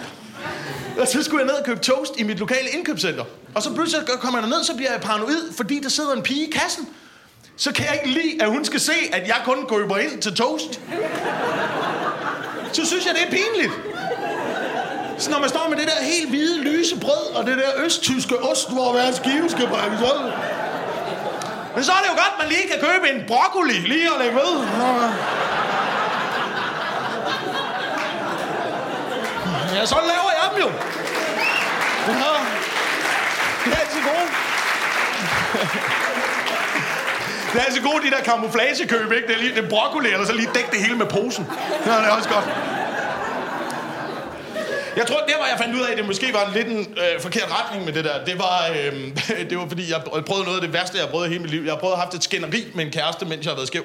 [1.00, 3.24] Og så skulle jeg ned og købe toast i mit lokale indkøbscenter.
[3.56, 6.48] Og så pludselig kommer jeg ned, så bliver jeg paranoid, fordi der sidder en pige
[6.48, 6.88] i kassen.
[7.58, 10.36] Så kan jeg ikke lide, at hun skal se, at jeg kun køber ind til
[10.36, 10.80] toast.
[12.74, 13.74] Så synes jeg, det er pinligt.
[15.18, 18.44] Så når man står med det der helt hvide, lyse brød, og det der østtyske
[18.44, 20.32] ost, hvor hver skive skal brækkes ud.
[21.76, 24.20] Men så er det jo godt, at man lige kan købe en broccoli lige og
[24.20, 24.54] lægge ved.
[29.80, 30.70] Ja, så laver jeg dem jo.
[32.08, 32.34] Ja.
[33.66, 34.28] Det er altid gode.
[37.54, 39.28] Det er altså gode, de der kamuflagekøb, ikke?
[39.28, 41.48] Det er lige det er broccoli, eller så lige dæk det hele med posen.
[41.86, 42.46] Ja, det er også godt.
[44.96, 46.80] Jeg tror, der hvor jeg fandt ud af, at det måske var en lidt en
[46.98, 48.94] øh, forkert retning med det der, det var, øh,
[49.50, 51.52] det var fordi, jeg prøvede noget af det værste, jeg har prøvet i hele mit
[51.52, 51.62] liv.
[51.62, 53.68] Jeg har prøvet at have haft et skænderi med en kæreste, mens jeg har været
[53.68, 53.84] skæv.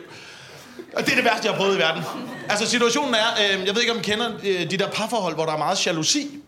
[0.96, 2.02] Og det er det værste, jeg har prøvet i verden.
[2.48, 5.44] Altså situationen er, øh, jeg ved ikke, om I kender øh, de der parforhold, hvor
[5.44, 6.40] der er meget jalousi.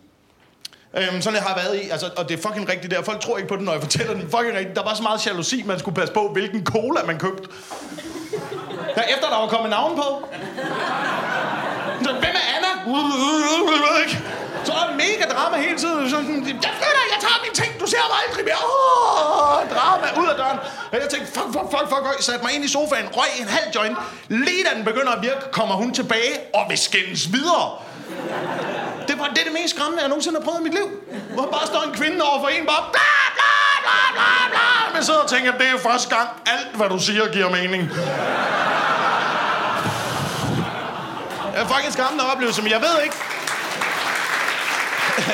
[0.97, 3.01] Øhm, sådan jeg har været i, altså, og det er fucking rigtigt der.
[3.01, 4.21] Folk tror ikke på det, når jeg fortæller den.
[4.21, 4.75] Fucking rigtigt.
[4.75, 7.49] Der var så meget jalousi, man skulle passe på, hvilken cola man købte.
[8.95, 10.27] Der efter der var kommet navn på.
[12.03, 12.67] Så, hvem er Anna?
[14.65, 16.09] Så er mega drama hele tiden.
[16.09, 16.35] Sådan,
[16.67, 18.61] jeg flytter, jeg tager mine ting, du ser mig aldrig mere.
[18.69, 20.59] Oh, drama ud af døren.
[20.91, 22.19] Og jeg tænkte, fuck, fuck, fuck, fuck, fuck.
[22.27, 23.97] Satte mig ind i sofaen, røg en halv joint.
[24.27, 27.67] Lige da den begynder at virke, kommer hun tilbage og vil skændes videre.
[29.07, 30.87] Det var det, er det mest skræmmende, jeg nogensinde har prøvet i mit liv.
[31.35, 33.53] Hvor bare står en kvinde over for en, bare bla, bla,
[33.85, 37.27] bla, bla, bla, Men sidder og tænker, det er første gang, alt hvad du siger
[37.35, 37.83] giver mening.
[41.53, 43.15] Det er fucking skræmmende oplevelse, men jeg ved ikke.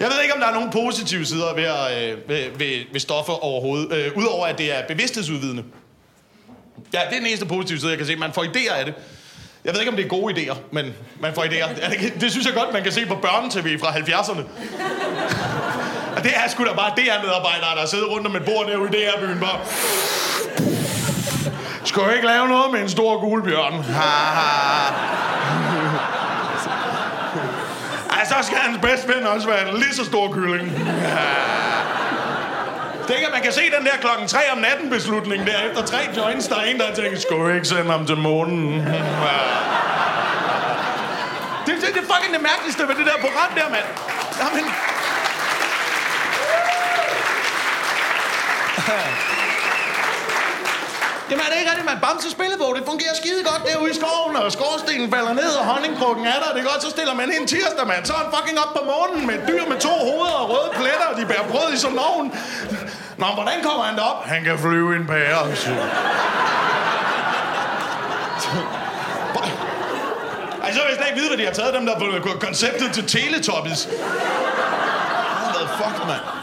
[0.00, 3.44] Jeg ved ikke, om der er nogen positive sider ved, øh, ved, ved, ved stoffer
[3.44, 5.64] overhovedet, øh, udover at det er bevidsthedsudvidende.
[6.92, 8.16] Ja, det er den eneste positive side, jeg kan se.
[8.16, 8.94] Man får idéer af det.
[9.64, 11.90] Jeg ved ikke, om det er gode idéer, men man får idéer.
[11.90, 14.42] Det, det synes jeg godt, man kan se på børnetv fra 70'erne.
[16.16, 19.04] Og det er sgu da bare DR-medarbejdere, der sidder rundt om et bord derude i
[19.04, 19.58] DR-byen bare...
[21.92, 23.74] Skal jo ikke lave noget med en stor gulbjørn?
[28.10, 30.72] Ej, så skal hans bedste ven også være en lige så stor kylling.
[33.08, 35.58] Tænk, man kan se den der klokken 3 om natten beslutning der.
[35.68, 38.80] Efter tre joints, der er en, der tænker, skal jeg ikke sende ham til månen?
[41.66, 43.86] Det, det, det er fucking det mærkeligste ved det der program der, mand.
[44.40, 44.64] Jamen...
[51.32, 52.70] Jamen er det ikke rigtigt, man bamse spillebog?
[52.78, 56.48] Det fungerer skide godt derude i skoven, og skorstenen falder ned, og honningkrukken er der.
[56.54, 58.02] Det er godt, så stiller man en tirsdag, mand.
[58.08, 60.70] Så er han fucking op på månen med et dyr med to hoveder og røde
[60.78, 62.26] pletter, og de bærer brød i sådan nogen.
[63.22, 64.18] Nå, hvordan kommer han derop?
[64.34, 65.40] Han kan flyve i en pære.
[70.64, 72.88] Ej, så vil jeg slet ikke vide, hvad de har taget dem, der har konceptet
[72.96, 73.80] til Teletubbies.
[75.52, 76.41] Hvad fuck, mand?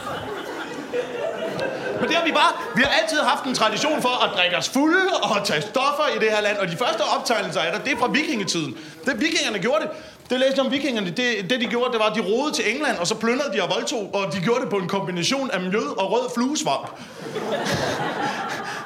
[2.10, 2.52] Det har vi bare...
[2.76, 6.20] Vi har altid haft en tradition for at drikke os fulde og tage stoffer i
[6.20, 6.58] det her land.
[6.58, 8.78] Og de første optegnelser af det, det er fra vikingetiden.
[9.06, 9.90] Det vikingerne gjorde det.
[10.30, 11.10] Det læste jeg om vikingerne.
[11.10, 13.64] Det, det de gjorde, det var, at de rodede til England, og så plyndrede de
[13.64, 14.10] og voldtog.
[14.14, 16.88] Og de gjorde det på en kombination af mjød og rød fluesvamp.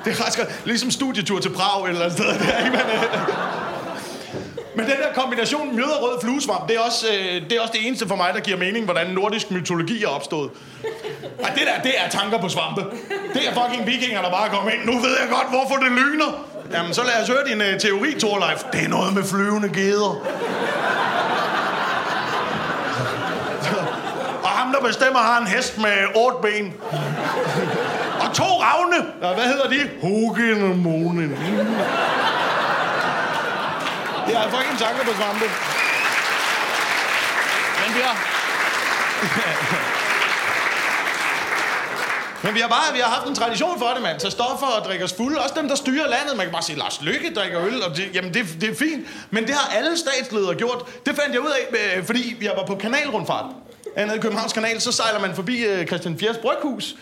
[0.05, 2.25] det er faktisk ligesom studietur til Prag eller et sted.
[2.25, 2.71] Der, ikke?
[2.71, 2.79] Men,
[4.75, 7.73] men den der kombination mjød og rød fluesvamp, det er, også, øh, det er også
[7.73, 10.49] det eneste for mig, der giver mening, hvordan nordisk mytologi er opstået.
[11.39, 12.81] Og det der, det er tanker på svampe.
[13.33, 14.85] Det er fucking vikinger, der bare kommer ind.
[14.85, 16.45] Nu ved jeg godt, hvorfor det lyner.
[16.73, 18.63] Jamen, så lad os høre din øh, teori, Thorleif.
[18.73, 20.21] Det er noget med flyvende geder.
[24.43, 26.73] Og ham, der bestemmer, har en hest med otte ben.
[28.19, 28.95] Og to ravne.
[29.21, 29.89] Ja, hvad hedder de?
[30.01, 31.37] Hogen og Monen.
[34.33, 35.45] Det er fucking tanker på svampe.
[37.81, 38.15] Men vi har...
[42.43, 44.19] Men vi har bare vi har haft en tradition for det, mand.
[44.19, 45.41] Så stoffer og drikker os fulde.
[45.41, 46.37] Også dem, der styrer landet.
[46.37, 47.83] Man kan bare sige, Lars Lykke drikker øl.
[47.83, 49.07] Og det, jamen, det, det er fint.
[49.31, 51.05] Men det har alle statsledere gjort.
[51.05, 53.45] Det fandt jeg ud af, øh, fordi jeg var på kanalrundfart.
[53.97, 56.95] Nede i Københavns Kanal, så sejler man forbi øh, Christian Fjers Bryghus.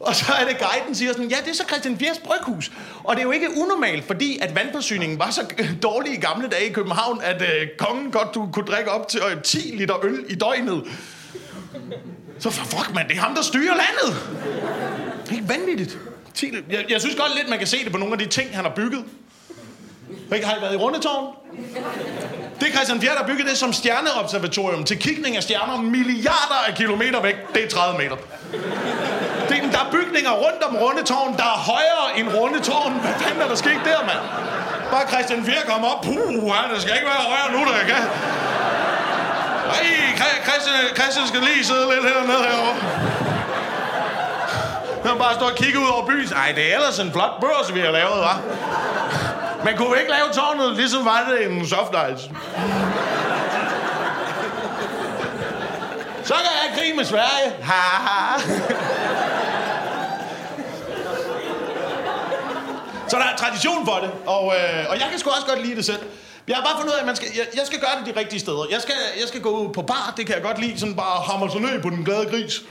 [0.00, 2.72] Og så er det guiden, siger sådan, ja, det er så Christian Fjers Bryghus.
[3.04, 6.66] Og det er jo ikke unormalt, fordi at vandforsyningen var så dårlig i gamle dage
[6.68, 10.24] i København, at øh, kongen godt du kunne drikke op til øh, 10 liter øl
[10.28, 10.84] i døgnet.
[12.38, 14.26] Så for fuck, man, det er ham, der styrer landet.
[15.24, 15.98] Det er ikke vanvittigt.
[16.70, 18.64] Jeg, jeg synes godt lidt, man kan se det på nogle af de ting, han
[18.64, 19.04] har bygget.
[20.34, 21.24] Ikke, har I været i Rundetårn?
[22.60, 26.74] Det er Christian Fjerd, der bygget det som stjerneobservatorium til kigning af stjerner milliarder af
[26.74, 27.36] kilometer væk.
[27.54, 28.16] Det er 30 meter.
[29.48, 32.92] Det, der er bygninger rundt om Rundetårn, der er højere end Rundetårn.
[32.92, 34.22] Hvad fanden er der sket der, mand?
[34.90, 36.00] Bare Christian Fjerd kom op.
[36.02, 38.02] Puh, det skal ikke være højere nu, der kan.
[39.76, 39.86] Ej,
[40.46, 42.76] Christian, Christian skal lige sidde lidt hernede herovre.
[45.08, 46.32] Han bare står og kigge ud over byen.
[46.32, 48.36] Ej, det er ellers en flot børs, vi har lavet, hva'?
[49.64, 52.30] Men kunne ikke lave tårnet, ligesom var det en soft ice?
[56.24, 57.48] Så kan jeg krig med Sverige.
[57.62, 57.72] Ha,
[58.06, 58.40] ha.
[63.08, 65.76] Så der er tradition for det, og, øh, og jeg kan sgu også godt lide
[65.76, 65.98] det selv.
[66.48, 68.20] Jeg har bare fundet ud af, at man skal, jeg, jeg skal gøre det de
[68.20, 68.64] rigtige steder.
[68.70, 70.78] Jeg skal, jeg skal gå på bar, det kan jeg godt lide.
[70.78, 72.62] Sådan bare hammer sig ned på den glade gris.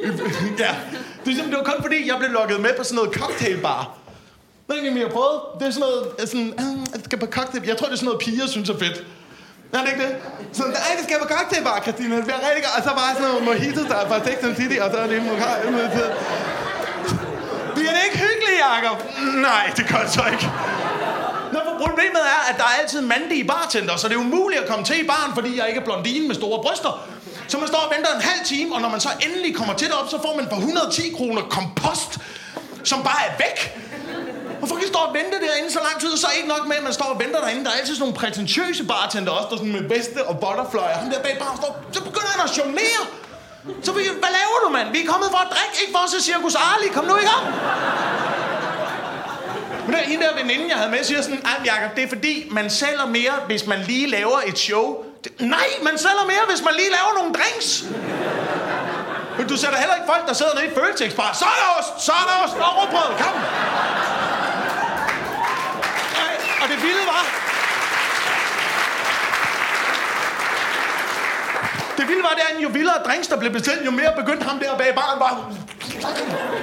[0.64, 0.74] ja.
[1.24, 4.03] Det, er det var kun fordi, jeg blev lukket med på sådan noget cocktailbar.
[4.68, 5.38] Ved ikke, om I har prøvet?
[5.58, 6.48] Det er sådan noget, sådan,
[6.94, 7.62] jeg skal på cocktail.
[7.70, 8.98] Jeg tror, det er sådan noget, piger synes er fedt.
[9.72, 10.12] Er det ikke det?
[10.58, 12.16] Sådan, ej, det skal på cocktailbar, Christina.
[12.16, 12.74] Det bliver rigtig godt.
[12.78, 15.06] Og så bare sådan noget mojito, der er fra Sex and City, og så er
[15.10, 16.04] det en mojito.
[17.76, 18.96] Bliver det ikke hyggeligt, Jacob?
[19.48, 20.46] Nej, det gør det så ikke.
[21.52, 24.68] Nå, for problemet er, at der er altid mandlige bartender, så det er umuligt at
[24.70, 26.92] komme til i baren, fordi jeg ikke er blondine med store bryster.
[27.48, 29.92] Så man står og venter en halv time, og når man så endelig kommer til
[29.98, 32.18] op, så får man for 110 kroner kompost,
[32.84, 33.83] som bare er væk.
[34.58, 36.64] Hvorfor kan I stå og vente derinde så lang tid, og så er ikke nok
[36.70, 37.64] med, at man står og venter derinde.
[37.64, 40.84] Der er altid sådan nogle prætentiøse bartender også, der sådan med veste og butterfly.
[40.94, 43.02] Og han der bag bare står, så begynder han at jonglere.
[43.86, 44.88] Så vi, hvad laver du, mand?
[44.96, 46.88] Vi er kommet for at drikke, ikke for at se Circus Arli.
[46.96, 47.44] Kom nu i gang.
[49.84, 52.48] Men der, hende der veninde, jeg havde med, siger sådan, Ej, Jacob, det er fordi,
[52.50, 55.04] man sælger mere, hvis man lige laver et show.
[55.24, 57.84] Det, nej, man sælger mere, hvis man lige laver nogle drinks.
[59.38, 61.68] Men du sætter heller ikke folk, der sidder nede i Føtex bare, så er der
[61.78, 63.34] ost, så er der også overbrød, kom!
[66.84, 67.24] Vilde var,
[71.98, 74.58] Det vilde var, det er, jo vildere drinks, der blev bestilt, jo mere begyndte ham
[74.58, 75.36] der bag baren bare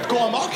[0.08, 0.54] gå amok.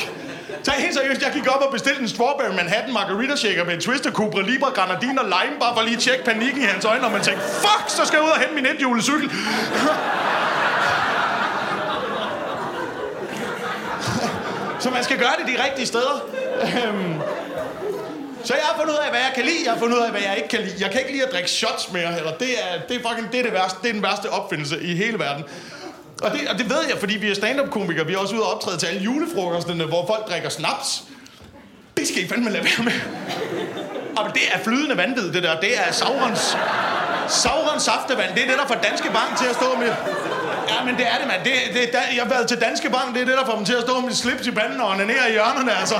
[0.63, 3.81] Så helt seriøst, jeg gik op og bestilte en Strawberry Manhattan Margarita Shaker med en
[3.81, 7.05] Twister Cobra libra, Granadine og Lime, bare for lige at tjekke panikken i hans øjne,
[7.05, 9.31] og man tænkte, fuck, så skal jeg ud og hente min ethjulet cykel.
[14.83, 16.25] så man skal gøre det de rigtige steder.
[16.61, 17.13] Øhm,
[18.47, 20.11] så jeg har fundet ud af, hvad jeg kan lide, jeg har fundet ud af,
[20.11, 20.75] hvad jeg ikke kan lide.
[20.79, 23.39] Jeg kan ikke lide at drikke shots mere, eller det er, det er fucking det,
[23.39, 25.43] er det, værste, det er den værste opfindelse i hele verden.
[26.21, 28.05] Og det, og det ved jeg, fordi vi er stand-up-komikere.
[28.07, 31.03] Vi er også ude og optræde til alle julefrokosterne, hvor folk drikker snaps.
[31.97, 32.93] Det skal I fandme lade være med.
[34.17, 35.59] Ah, og det er flydende vanvid, det der.
[35.59, 36.57] Det er Saurons,
[37.27, 38.33] Saurons saftevand.
[38.35, 39.91] Det er det, der får Danske Bank til at stå med...
[40.69, 41.41] Ja, men det er det, mand.
[41.43, 43.13] Det, det, der, jeg har været til Danske Bank.
[43.13, 45.29] Det er det, der får dem til at stå med slips i panden og onanere
[45.29, 45.95] i hjørnerne, altså.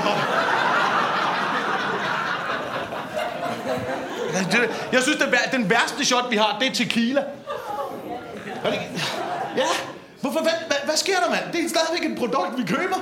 [4.92, 7.22] Jeg synes, den, den værste shot, vi har, det er tequila.
[9.56, 9.62] Ja,
[10.20, 11.44] Hvorfor, hvad, hvad, hvad sker der, mand?
[11.52, 12.98] Det er stadigvæk et produkt, vi køber.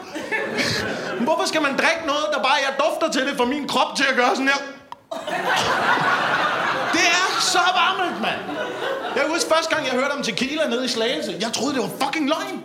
[1.20, 4.06] Hvorfor skal man drikke noget, der bare, jeg dufter til det, for min krop til
[4.10, 4.60] at gøre sådan her?
[6.96, 8.40] Det er så varmt, mand.
[9.16, 11.36] Jeg husker første gang, jeg hørte om tequila nede i Slagelse.
[11.40, 12.62] Jeg troede, det var fucking løgn.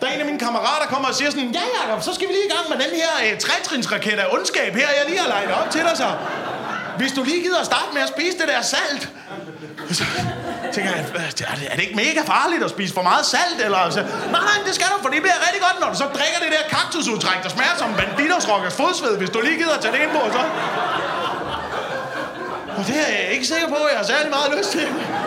[0.00, 2.32] Der er en af mine kammerater kommer og siger sådan, ja Jacob, så skal vi
[2.32, 5.50] lige i gang med den her øh, trætrinsraket af ondskab her, jeg lige har lejet
[5.60, 6.08] op til dig så.
[7.00, 9.02] Hvis du lige gider at starte med at spise det der salt.
[9.98, 10.04] Så
[10.74, 11.04] tænker jeg,
[11.52, 13.58] er det, er det ikke mega farligt at spise for meget salt?
[13.66, 14.00] Eller, så,
[14.34, 16.50] nej, nej, det skal du, for det bliver rigtig godt, når du så drikker det
[16.56, 20.12] der kaktusudtræk, der smager som banditersrokkers fodsved, hvis du lige gider at tage det ind
[20.18, 20.40] på, så...
[22.78, 24.86] Og det er jeg ikke sikker på, at jeg har særlig meget lyst til.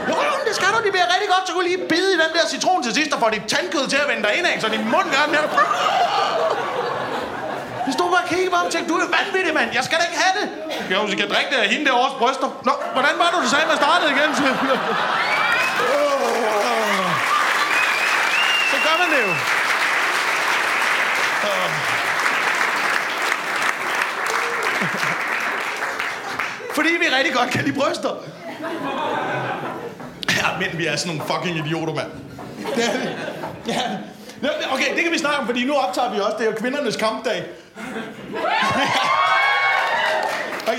[0.09, 2.31] Jo, jo, det skal du, det bliver rigtig godt, så kunne lige bide i den
[2.35, 4.85] der citron til sidst, og få dit tandkød til at vende dig indad, så din
[4.93, 5.43] mund gør den her...
[7.87, 9.69] Vi stod bare og kiggede på ham og tænkte, du er vanvittig, mand.
[9.73, 10.45] Jeg skal da ikke have det.
[10.93, 12.49] Jo, vi skal drikke det af hende derovre bryster.
[12.67, 14.29] Nå, hvordan var det, du sagde, man startede igen?
[18.71, 19.33] Så gør man det jo.
[26.75, 28.09] Fordi vi rigtig godt kan lide bryster.
[30.37, 32.07] Ja, men vi er sådan nogle fucking idioter, mand.
[32.75, 33.15] Det er det.
[33.67, 33.81] Ja.
[34.71, 36.35] Okay, det kan vi snakke om, fordi nu optager vi også.
[36.37, 37.43] Det er jo kvindernes kampdag.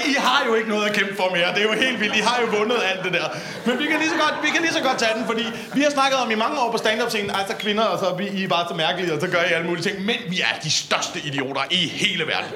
[0.07, 1.49] I har jo ikke noget at kæmpe for mere.
[1.55, 2.17] Det er jo helt vildt.
[2.17, 3.29] I har jo vundet alt det der.
[3.67, 5.81] Men vi kan lige så godt, vi kan lige så godt tage den, fordi vi
[5.81, 8.45] har snakket om i mange år på stand-up-scenen, altså kvinder, og så er vi I
[8.45, 10.05] er bare så mærkelige, og så gør I alle mulige ting.
[10.05, 12.51] Men vi er de største idioter i hele verden.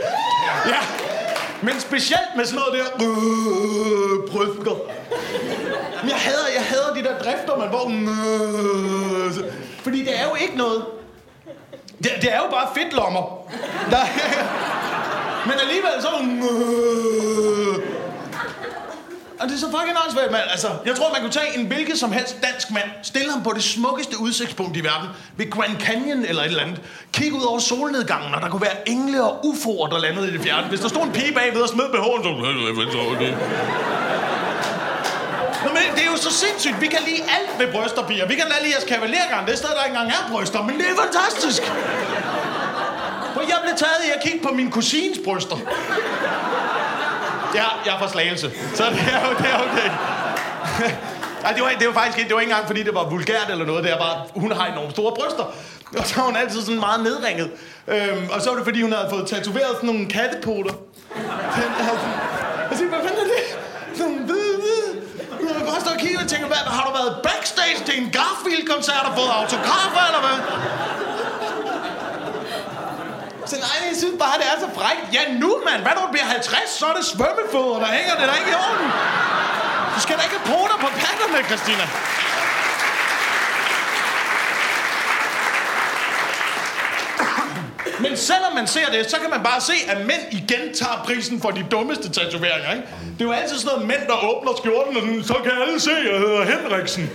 [0.67, 0.81] Ja.
[1.63, 4.77] Men specielt med sådan noget der øh, bryster.
[6.03, 7.87] Men jeg hader, jeg hader de der drifter, man hvor...
[7.89, 9.33] Øh,
[9.83, 10.85] fordi det er jo ikke noget.
[12.03, 13.23] Det, det er jo bare fedtlommer.
[13.91, 14.05] Der,
[15.49, 16.09] men alligevel så...
[19.43, 20.43] Og det er så fucking åndssvagt, mand.
[20.51, 23.53] Altså, jeg tror, man kunne tage en hvilket som helst dansk mand, stille ham på
[23.55, 26.81] det smukkeste udsigtspunkt i verden, ved Grand Canyon eller et eller andet,
[27.13, 30.41] kigge ud over solnedgangen, og der kunne være engle og ufoer, der landede i det
[30.41, 30.67] fjerne.
[30.69, 32.29] Hvis der stod en pige bagved og smed BH'en, så...
[35.65, 36.81] Nå, men det er jo så sindssygt.
[36.81, 38.27] Vi kan lide alt ved brysterpiger.
[38.27, 39.47] Vi kan lide jeres kavalergang.
[39.47, 41.63] Det er stadig, der ikke engang er bryster, men det er fantastisk.
[43.35, 45.57] For jeg blev taget i at kigge på min kusins bryster.
[47.55, 48.51] Ja, jeg er fra Slagelse.
[48.75, 49.91] Så det er, det er okay.
[51.45, 53.49] Ej, det var, det var faktisk ikke, det var ikke engang, fordi det var vulgært
[53.51, 53.85] eller noget.
[53.85, 55.45] Det er bare, hun har enormt store bryster.
[55.99, 57.51] Og så er hun altid sådan meget nedringet.
[57.89, 60.75] Øhm, og så var det, fordi hun havde fået tatoveret sådan nogle kattepoter.
[61.17, 61.69] Jeg siger,
[62.71, 63.42] altså, hvad fanden er det?
[66.23, 70.23] Jeg tænker, tænke, hvad, har du været backstage til en Garfield-koncert og fået autografer, eller
[70.27, 70.39] hvad?
[73.51, 75.05] Så nej, jeg synes bare, det er så frækt.
[75.17, 75.81] Ja, nu, mand.
[75.85, 78.59] Hvad når du bliver 50, så er det svømmefødder, der hænger det der ikke i
[78.69, 78.89] orden.
[79.95, 81.85] Du skal da ikke have poter på patterne, Christina.
[88.03, 91.41] Men selvom man ser det, så kan man bare se, at mænd igen tager prisen
[91.41, 92.73] for de dummeste tatoveringer.
[92.73, 92.87] Ikke?
[93.19, 95.81] Det er jo altid sådan noget mænd, der åbner skjorten, og sådan, så kan alle
[95.81, 97.11] se, at jeg hedder Henriksen.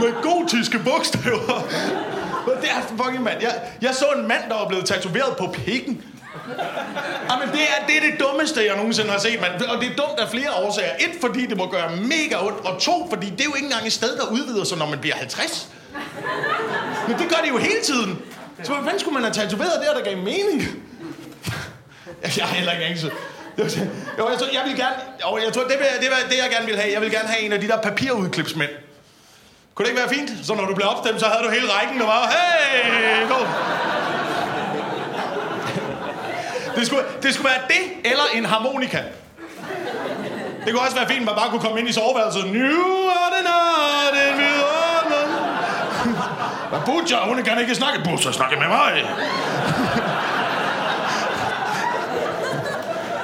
[0.00, 1.66] Med gotiske bogstaver.
[2.62, 3.42] Det er fucking mand.
[3.42, 6.02] Jeg, jeg så en mand, der var blevet tatoveret på pikken.
[7.30, 9.62] Jamen, det er, det er det dummeste, jeg nogensinde har set, mand.
[9.62, 10.90] Og det er dumt af flere årsager.
[11.00, 12.58] Et, fordi det må gøre mega ondt.
[12.64, 14.98] Og to, fordi det er jo ikke engang et sted, der udvider sig, når man
[14.98, 15.68] bliver 50.
[17.08, 18.18] Men det gør det jo hele tiden.
[18.62, 20.62] Så hvad fanden skulle man have tatoveret der, der gav mening?
[22.22, 23.04] Jeg er heller ikke angst.
[23.58, 23.62] Jo,
[24.30, 24.96] jeg, tror, jeg vil gerne...
[25.22, 26.92] Jo, jeg tror, det, vil, det, vil, det, jeg gerne vil have.
[26.92, 28.70] Jeg vil gerne have en af de der papirudklipsmænd.
[29.74, 30.46] Kunne det ikke være fint?
[30.46, 33.38] Så når du blev opstemt, så havde du hele rækken, der var, hey, go.
[36.76, 39.02] Det skulle, det skulle være det, eller en harmonika.
[40.64, 42.46] Det kunne også være fint, at man bare kunne komme ind i soveværelset.
[42.46, 44.55] Nu er det natten.
[46.68, 48.04] Hvad Butcher, hun kan ikke snakke.
[48.04, 49.08] Butcher, snakke med mig.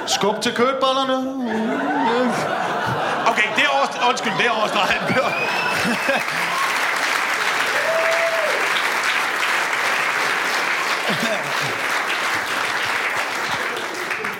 [0.07, 1.17] Skub til kødbollerne.
[3.27, 4.09] Okay, det er over...
[4.09, 5.01] Undskyld, det er overstreget.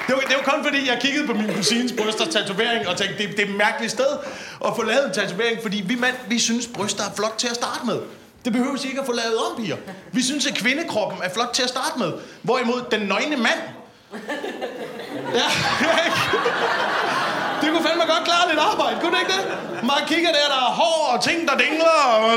[0.08, 3.18] Det var, det var kun fordi, jeg kiggede på min kusines brysters tatovering og tænkte,
[3.24, 4.18] det, det er et mærkeligt sted
[4.66, 7.56] at få lavet en tatovering, fordi vi mænd, vi synes, bryster er flot til at
[7.56, 8.00] starte med.
[8.46, 9.78] Det behøver ikke at få lavet om, piger.
[10.12, 12.14] Vi synes, at kvindekroppen er flot til at starte med.
[12.42, 13.60] Hvorimod den nøgne mand...
[15.34, 15.40] Ja,
[17.62, 19.46] det kunne fandme godt klare lidt arbejde, kunne det ikke det?
[19.84, 22.00] Man kigger der, der er hår og ting, der dingler.
[22.18, 22.32] Og...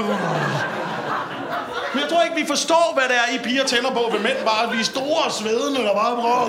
[1.92, 4.36] Men jeg tror ikke, vi forstår, hvad det er, I piger tænder på ved mænd.
[4.44, 6.48] Bare vi er store og svedende, der bare prøver...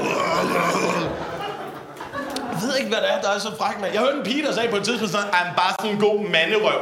[2.51, 3.89] Jeg ved ikke, hvad det er, der er så fræk, med.
[3.93, 6.29] Jeg hørte en pige, der sagde på et tidspunkt sådan, at bare sådan en god
[6.29, 6.79] manderøv.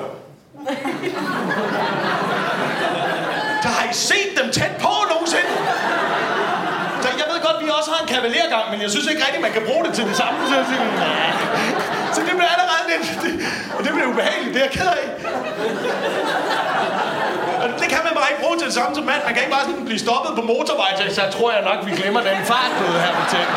[3.63, 5.51] Der har I set dem tæt på nogensinde?
[7.01, 9.41] Så jeg ved godt, at vi også har en kavalergang, men jeg synes ikke rigtigt,
[9.47, 10.38] man kan bruge det til det samme.
[10.49, 10.84] Så, jeg siger,
[12.16, 13.05] så det bliver allerede lidt...
[13.24, 13.32] Det,
[13.78, 15.05] og det bliver ubehageligt, det er jeg ked af.
[17.63, 19.22] Og det kan man bare ikke bruge til det samme som mand.
[19.28, 21.91] Man kan ikke bare sådan blive stoppet på motorvejen, så, så tror jeg nok, vi
[21.99, 23.55] glemmer den fartbøde her på tænken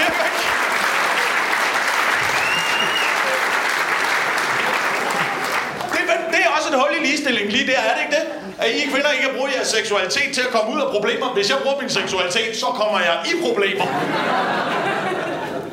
[0.00, 0.42] virker ikke.
[5.92, 8.24] Det, er- det er også et hul i ligestilling lige der, er det ikke det?
[8.64, 11.26] At I kvinder ikke kan bruge jeres seksualitet til at komme ud af problemer.
[11.36, 13.86] Hvis jeg bruger min seksualitet, så kommer jeg i problemer.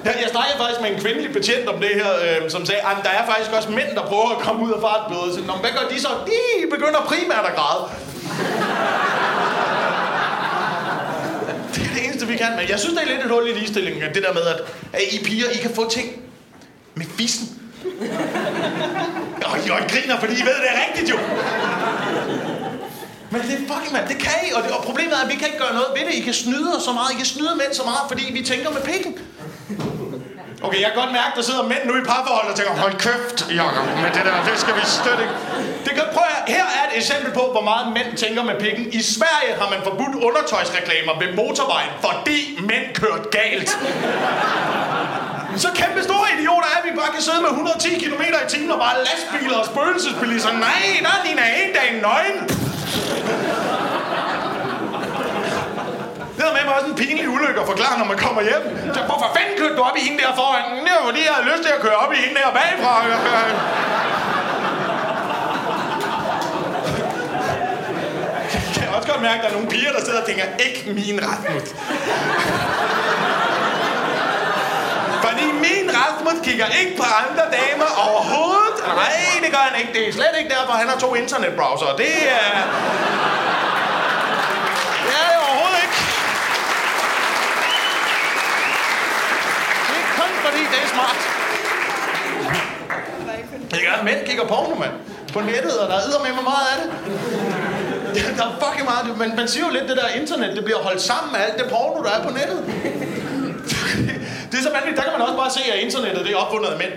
[0.06, 2.98] Jeg, jeg snakkede faktisk med en kvindelig betjent om det her, øh, som sagde, at
[3.04, 5.34] der er faktisk også mænd, der prøver at komme ud af fartbøde.
[5.34, 6.10] Så, men hvad gør de så?
[6.30, 6.40] De
[6.76, 7.84] begynder primært at græde.
[11.76, 12.52] Det er det eneste, vi kan.
[12.60, 14.60] Men jeg synes, det er lidt et hul i ligestillingen, det der med, at,
[14.94, 16.22] at I piger, I kan få ting
[16.96, 17.59] med fissen.
[19.46, 21.18] Og I, griner, fordi I ved, det er rigtigt jo.
[23.32, 25.36] Men det er fucking mand, det kan I, og, det, og problemet er, at vi
[25.36, 26.14] kan ikke gøre noget ved det.
[26.14, 28.70] I kan snyde os så meget, I kan snyde mænd så meget, fordi vi tænker
[28.78, 29.14] med pikken.
[30.64, 33.38] Okay, jeg kan godt mærke, der sidder mænd nu i parforhold og tænker, hold kæft,
[33.60, 35.36] Jacob, med det der, det skal vi støtte ikke.
[35.86, 38.84] Det kan, prøv at, her er et eksempel på, hvor meget mænd tænker med pikken.
[39.00, 42.40] I Sverige har man forbudt undertøjsreklamer ved motorvejen, fordi
[42.72, 43.70] mænd kørte galt.
[45.58, 48.72] Så kæmpe store idioter er, at vi bare kan sidde med 110 km i timen
[48.72, 50.52] og bare lastbiler og spøgelsesbiliser.
[50.68, 52.38] Nej, der er din en dag nøgen.
[56.38, 58.64] Det er med mig også en pinlig ulykke at forklare, når man kommer hjem.
[58.94, 60.64] Så, hvorfor fanden kørte du op i hende der foran?
[60.86, 62.94] Det var fordi, jeg havde lyst til at køre op i hende der bagfra.
[68.76, 70.80] Jeg kan også godt mærke, at der er nogle piger, der sidder og tænker, ikke
[70.98, 71.68] min Rasmus.
[75.40, 78.78] Fordi min Rasmus kigger ikke på andre damer overhovedet.
[78.88, 79.94] Nej, det gør han ikke.
[79.94, 81.86] Det er slet ikke derfor, han har to internetbrowser.
[81.98, 82.50] Det er...
[85.06, 85.98] Det er det overhovedet ikke.
[89.90, 91.20] Det er kun fordi, det er smart.
[93.72, 94.94] Det gør, mænd kigger porno, mand.
[95.34, 96.90] På nettet, og der er med mig meget af det.
[98.38, 99.18] Der er fucking meget.
[99.18, 101.70] Man, man siger jo lidt, det der internet, det bliver holdt sammen med alt det
[101.70, 102.60] porno, der er på nettet.
[104.70, 104.98] Det så vanvittigt.
[105.00, 106.94] Der kan man også bare se, at internettet det er opfundet af mænd.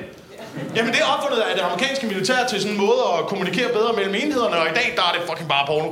[0.76, 3.92] Jamen, det er opfundet af det amerikanske militær til sådan en måde at kommunikere bedre
[3.98, 5.88] mellem enhederne, og i dag, der er det fucking bare porno.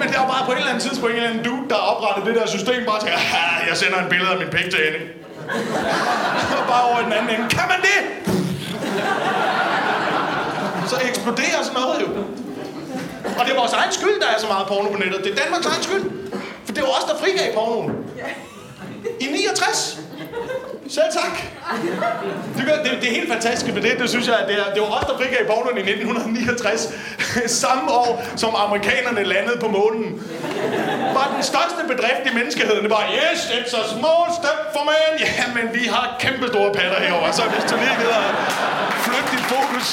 [0.00, 2.24] Men det er bare på et eller andet tidspunkt en eller anden dude, der oprettede
[2.28, 3.08] det der system, bare til,
[3.70, 5.00] jeg sender en billede af min pik til hende.
[6.60, 7.46] Og bare over i den anden ende.
[7.56, 7.98] Kan man det?
[10.90, 12.08] Så eksploderer sådan noget jo.
[13.38, 15.18] Og det er vores egen skyld, der er så meget porno på nettet.
[15.24, 16.04] Det er Danmarks egen skyld.
[16.66, 17.90] For det var os, der frigav pornoen.
[19.20, 20.09] I 69.
[20.96, 21.34] Selv tak.
[22.56, 23.98] Det, gør, det, det er helt fantastisk ved det.
[23.98, 26.88] Det synes jeg, at det, er, det var os, der frigav pornoen i 1969.
[27.64, 30.06] Samme år, som amerikanerne landede på månen.
[31.18, 32.82] Var den største bedrift i menneskeheden.
[32.82, 35.12] Det var, yes, it's a small step for man.
[35.38, 37.32] Jamen, vi har kæmpe store patter herovre.
[37.32, 38.22] Så hvis du lige gider
[39.04, 39.86] flytte dit fokus.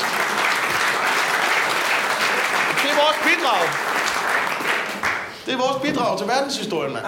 [2.81, 3.63] Det er vores bidrag.
[5.45, 7.05] Det er vores bidrag til verdenshistorien, mand.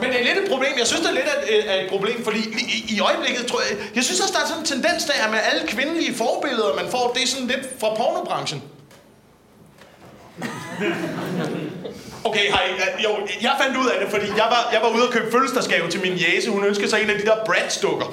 [0.00, 0.72] Men det er lidt et problem.
[0.78, 3.78] Jeg synes, det er lidt et, et problem, fordi i, i øjeblikket tror jeg...
[3.94, 6.90] Jeg synes også, der er sådan en tendens der, at med alle kvindelige forbilleder, man
[6.90, 8.62] får, det er sådan lidt fra pornobranchen.
[12.24, 12.64] Okay, hej.
[13.04, 13.10] Jo,
[13.42, 16.00] jeg fandt ud af det, fordi jeg var, jeg var ude og købe fødselsdagsgave til
[16.00, 16.50] min jæse.
[16.50, 18.08] Hun ønskede sig en af de der Bratz-dukker.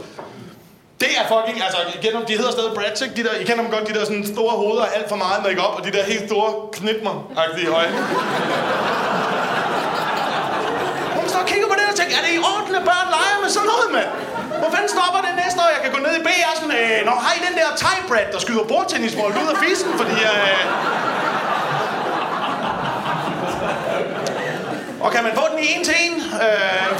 [0.99, 3.15] Det er fucking, altså, igen, kender de hedder stadig Bratz, ikke?
[3.15, 5.61] De der, I kender dem godt, de der sådan store hoveder, alt for meget make
[5.61, 7.97] og de der helt store knipmer-agtige øjne.
[11.17, 13.37] Hun står og kigger på det og tænker, er det i orden, at børn leger
[13.43, 14.09] med sådan noget, mand?
[14.61, 15.69] Hvor fanden stopper det næste år?
[15.75, 17.97] Jeg kan gå ned i BR sådan, øh, Nå, har I den der thai
[18.33, 20.57] der skyder bordtennisbold ud af fisken, Fordi, øh...
[25.05, 26.15] Og kan man få den i en til en?
[26.45, 26.89] Øh...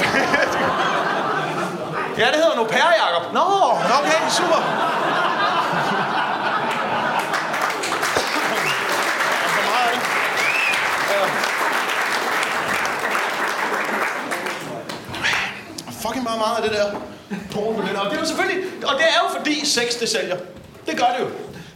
[2.20, 3.32] Ja, det hedder nu Per Jacob.
[3.32, 3.46] Nå,
[3.98, 4.60] okay, super.
[16.10, 16.86] Fucking meget meget af det der
[17.52, 18.00] porno på det der.
[18.04, 20.36] Og det er jo selvfølgelig, og det er jo fordi sex det sælger.
[20.86, 21.28] Det gør det jo.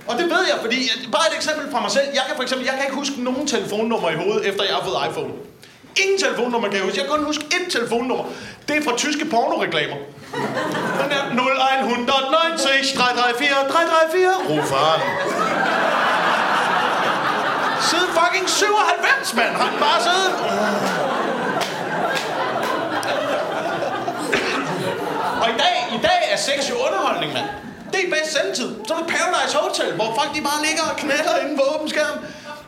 [0.09, 0.79] Og det ved jeg, fordi,
[1.13, 2.07] bare et eksempel fra mig selv.
[2.19, 4.85] Jeg kan for eksempel, jeg kan ikke huske nogen telefonnummer i hovedet, efter jeg har
[4.89, 5.33] fået iPhone.
[6.03, 6.99] Ingen telefonnummer kan jeg huske.
[7.01, 8.25] Jeg kan kun huske ét telefonnummer.
[8.69, 9.99] Det er fra tyske pornoreklamer.
[11.01, 14.35] Den der 0190 334 334.
[14.51, 15.03] Ruf faren.
[17.89, 19.53] Siden fucking 97, mand.
[19.63, 20.33] Han bare siddet.
[25.45, 27.49] Og i dag, i dag er sex jo underholdning, mand.
[27.93, 28.71] Det er bedst sendetid.
[28.87, 31.89] Så er det Paradise Hotel, hvor folk de bare ligger og knaller inde på åben
[31.95, 32.17] skærm.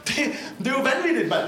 [0.09, 0.17] Det,
[0.59, 1.47] det er jo vanvittigt, mand.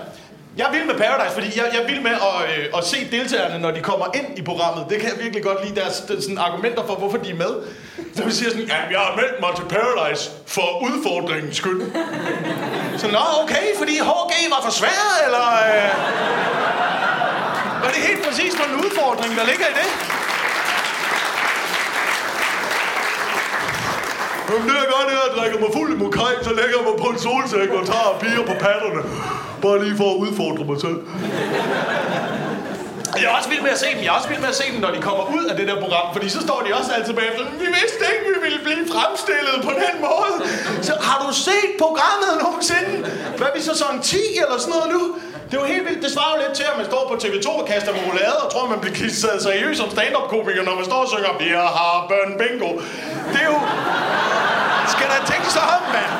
[0.62, 3.70] Jeg vil med Paradise, fordi jeg, jeg vil med at, øh, at se deltagerne, når
[3.70, 4.86] de kommer ind i programmet.
[4.90, 7.52] Det kan jeg virkelig godt lide, deres sådan, argumenter for, hvorfor de er med.
[8.16, 11.80] Så vi siger sådan, ja, jeg har meldt mig til Paradise for udfordringens skyld.
[13.00, 15.46] Så nå, okay, fordi HG var for svær, eller...
[15.68, 15.90] Øh,
[17.82, 20.17] var det helt præcis den udfordring, der ligger i det?
[24.50, 26.74] Jamen, det jeg gør, det er, at jeg drikker mig fuld i mokaj, så lægger
[26.78, 29.00] jeg mig på en solsæk og tager piger på patterne.
[29.62, 30.98] Bare lige for at udfordre mig selv.
[33.20, 34.00] Jeg er også vild med at se dem.
[34.04, 35.76] Jeg er også vild med at se dem, når de kommer ud af det der
[35.84, 36.06] program.
[36.14, 37.44] Fordi så står de også altid bagefter.
[37.64, 40.34] Vi vidste ikke, vi ville blive fremstillet på den måde.
[40.88, 42.92] Så har du set programmet nogensinde?
[43.38, 45.02] Hvad er vi så sådan 10 eller sådan noget nu?
[45.50, 46.02] Det er jo helt vildt.
[46.02, 48.68] Det svarer jo lidt til, at man står på TV2 og kaster marmelade og tror,
[48.68, 52.70] man bliver kisset seriøst som stand-up-komiker, når man står og synger, vi har børn bingo.
[53.32, 53.58] Det er jo...
[54.94, 56.12] Skal der tænke sig om, mand?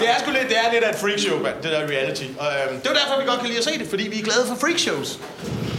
[0.00, 2.24] Det er sgu lidt, det er lidt af et freakshow, mand, det der reality.
[2.38, 4.24] Og, øhm, det er derfor, vi godt kan lide at se det, fordi vi er
[4.24, 5.18] glade for freakshows.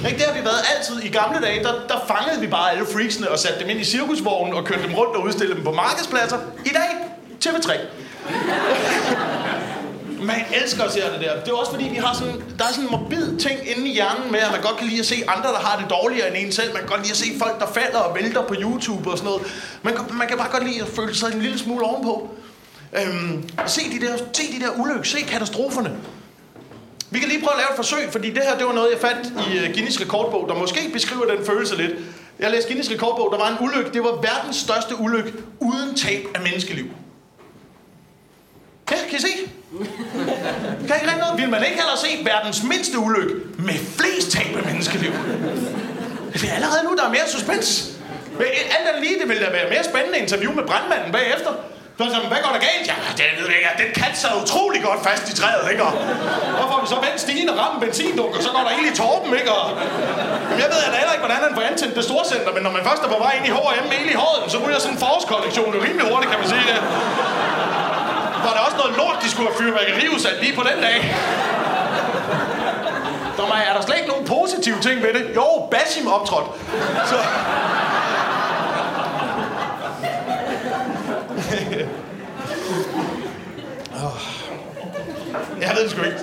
[0.06, 0.18] Ikke?
[0.18, 1.04] Det har vi været altid.
[1.04, 3.84] I gamle dage, der, der fangede vi bare alle freaksene og satte dem ind i
[3.84, 6.38] cirkusvognen og kørte dem rundt og udstillede dem på markedspladser.
[6.66, 6.92] I dag,
[7.46, 7.72] TV3.
[10.22, 11.40] Man elsker at se det der.
[11.40, 13.94] Det er også fordi, vi har sådan, der er sådan en morbid ting inde i
[13.94, 16.46] hjernen med, at man godt kan lide at se andre, der har det dårligere end
[16.46, 16.74] en selv.
[16.74, 19.32] Man kan godt lide at se folk, der falder og vælter på YouTube og sådan
[19.32, 19.48] noget.
[19.84, 22.30] Man, man kan bare godt lide at føle sig en lille smule ovenpå.
[22.94, 25.92] Øhm, se, de der, se de der ulykker, se katastroferne.
[27.18, 29.00] Vi kan lige prøve at lave et forsøg, fordi det her det var noget, jeg
[29.00, 31.92] fandt i øh, Guinness rekordbog, der måske beskriver den følelse lidt.
[32.40, 33.92] Jeg læste Guinness rekordbog, der var en ulykke.
[33.94, 36.86] Det var verdens største ulykke uden tab af menneskeliv.
[38.92, 39.28] Ja, kan I se?
[40.88, 41.42] Kan I ikke noget?
[41.42, 45.12] Vil man ikke heller se verdens mindste ulykke med flest tab af menneskeliv?
[46.34, 47.92] Det er allerede nu, der er mere suspens.
[48.40, 51.52] Alt andet lige, det ville da være mere spændende interview med brandmanden bagefter.
[51.98, 52.86] Så er hvad går der galt?
[52.92, 53.72] Ja, det ved jeg ikke.
[53.84, 55.84] Den kat sad utrolig godt fast i træet, ikke?
[55.90, 55.94] Og
[56.58, 59.52] hvorfor vi så vendt stigen og ramme benzindunker, så går der ild i torben, ikke?
[59.60, 59.66] Og...
[60.50, 62.62] Jamen, jeg ved jeg da heller ikke, hvordan han får antændt det store center, men
[62.66, 64.96] når man først er på vej ind i H&M med i håret, så ryger sådan
[64.96, 66.78] en forårskollektion jo rimelig hurtigt, kan man sige det.
[68.46, 70.98] Var der også noget lort, de skulle have fyrværkeriudsat lige på den dag?
[73.38, 75.24] Der er der slet ikke nogen positive ting ved det?
[75.40, 76.48] Jo, Basim optrådt.
[77.12, 77.18] Så...
[85.64, 86.22] Jeg ved det sgu ikke.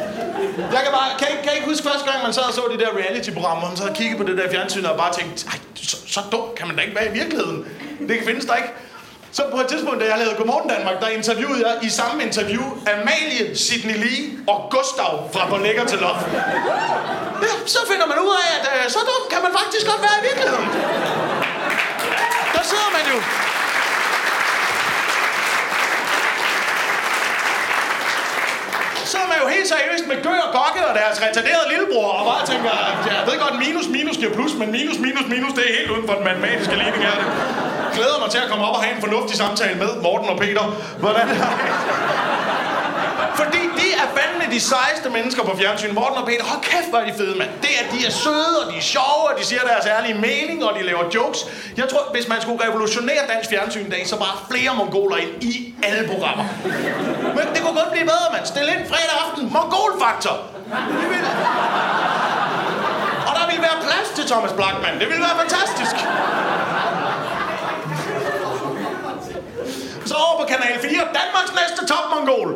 [0.76, 2.78] Jeg kan bare, kan, kan I ikke huske første gang, man sad og så de
[2.84, 5.58] der reality-programmer, hvor man sad og kiggede på det der fjernsyn og bare tænkte, ej,
[5.74, 7.58] så, så dumt kan man da ikke være i virkeligheden.
[8.08, 8.72] Det kan findes der ikke.
[9.36, 12.64] Så på et tidspunkt, da jeg lavede Godmorgen Danmark, der interviewede jeg i samme interview
[12.92, 14.22] Amalie, Sidney Lee
[14.52, 16.26] og Gustav fra På Lækker til Loft.
[17.44, 20.16] Ja, så finder man ud af, at øh, så dumt kan man faktisk godt være
[20.20, 20.66] i virkeligheden.
[22.54, 23.18] Der sidder man jo
[29.14, 32.24] så er man jo helt seriøst med Gør og Gokke og deres retarderede lillebror, og
[32.30, 32.70] bare tænker,
[33.18, 36.04] jeg ved godt, minus minus giver plus, men minus minus minus, det er helt uden
[36.08, 37.16] for den matematiske ligning her.
[37.88, 40.38] Det glæder mig til at komme op og have en fornuftig samtale med Morten og
[40.42, 40.64] Peter.
[41.02, 42.33] Hvordan er
[43.40, 45.94] fordi de er fandme de sejeste mennesker på fjernsyn.
[45.94, 47.50] Morten og Peter, hold kæft, hvor er de fede, mand.
[47.62, 50.64] Det er, de er søde, og de er sjove, og de siger deres ærlige mening,
[50.64, 51.40] og de laver jokes.
[51.76, 55.32] Jeg tror, hvis man skulle revolutionere dansk fjernsyn i dag, så bare flere mongoler ind
[55.42, 56.44] i alle programmer.
[57.36, 58.46] Men det kunne godt blive bedre, mand.
[58.46, 59.42] Stil ind fredag aften.
[59.56, 60.36] Mongolfaktor.
[61.00, 61.20] Det vil...
[63.28, 64.94] Og der ville være plads til Thomas Blackman.
[65.00, 65.96] Det ville være fantastisk.
[70.06, 70.90] Så over på Kanal 4,
[71.20, 72.50] Danmarks næste topmongol.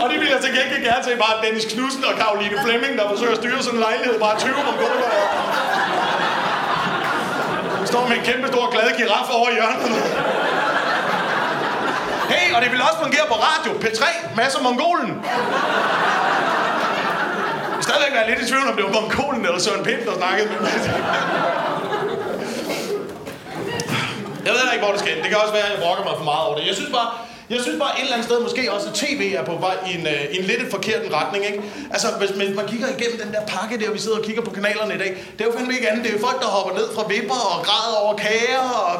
[0.00, 3.08] og det vil jeg til gengæld gerne se bare Dennis Knudsen og Karoline Flemming, der
[3.08, 4.20] forsøger at styre sådan en lejlighed.
[4.20, 5.08] Bare 20 mongoler.
[7.84, 9.80] Står med en kæmpe stor glad giraf over i hjørnet.
[12.32, 13.70] Hey, og det vil også fungere på radio.
[13.82, 14.02] P3,
[14.36, 15.24] masser mongolen.
[17.76, 20.48] Jeg stadigvæk være lidt i tvivl, om det var mongolen eller Søren Pind, der snakkede
[20.52, 20.70] med mig.
[24.60, 25.22] Jeg ved ikke, hvor det skal ende.
[25.24, 26.64] Det kan også være, at jeg brokker mig for meget over det.
[26.70, 27.08] Jeg synes bare,
[27.52, 29.90] jeg synes bare et eller andet sted, måske også at tv er på vej i
[29.98, 31.60] en, øh, en lidt forkert retning, ikke?
[31.94, 34.52] Altså, hvis, hvis man kigger igennem den der pakke der, vi sidder og kigger på
[34.58, 36.02] kanalerne i dag, det er jo fandme ikke andet.
[36.04, 38.94] Det er jo folk, der hopper ned fra vipper og græder over kager og...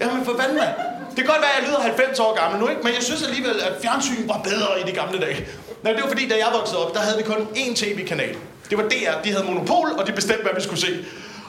[0.00, 0.74] Jamen, for fanden, mand.
[1.14, 2.82] Det kan godt være, at jeg lyder 90 år gammel nu, ikke?
[2.86, 5.38] Men jeg synes alligevel, at fjernsyn var bedre i de gamle dage.
[5.82, 8.34] Nej, det var fordi, da jeg voksede op, der havde vi kun én tv-kanal.
[8.70, 9.14] Det var DR.
[9.24, 10.92] De havde monopol, og de bestemte, hvad vi skulle se.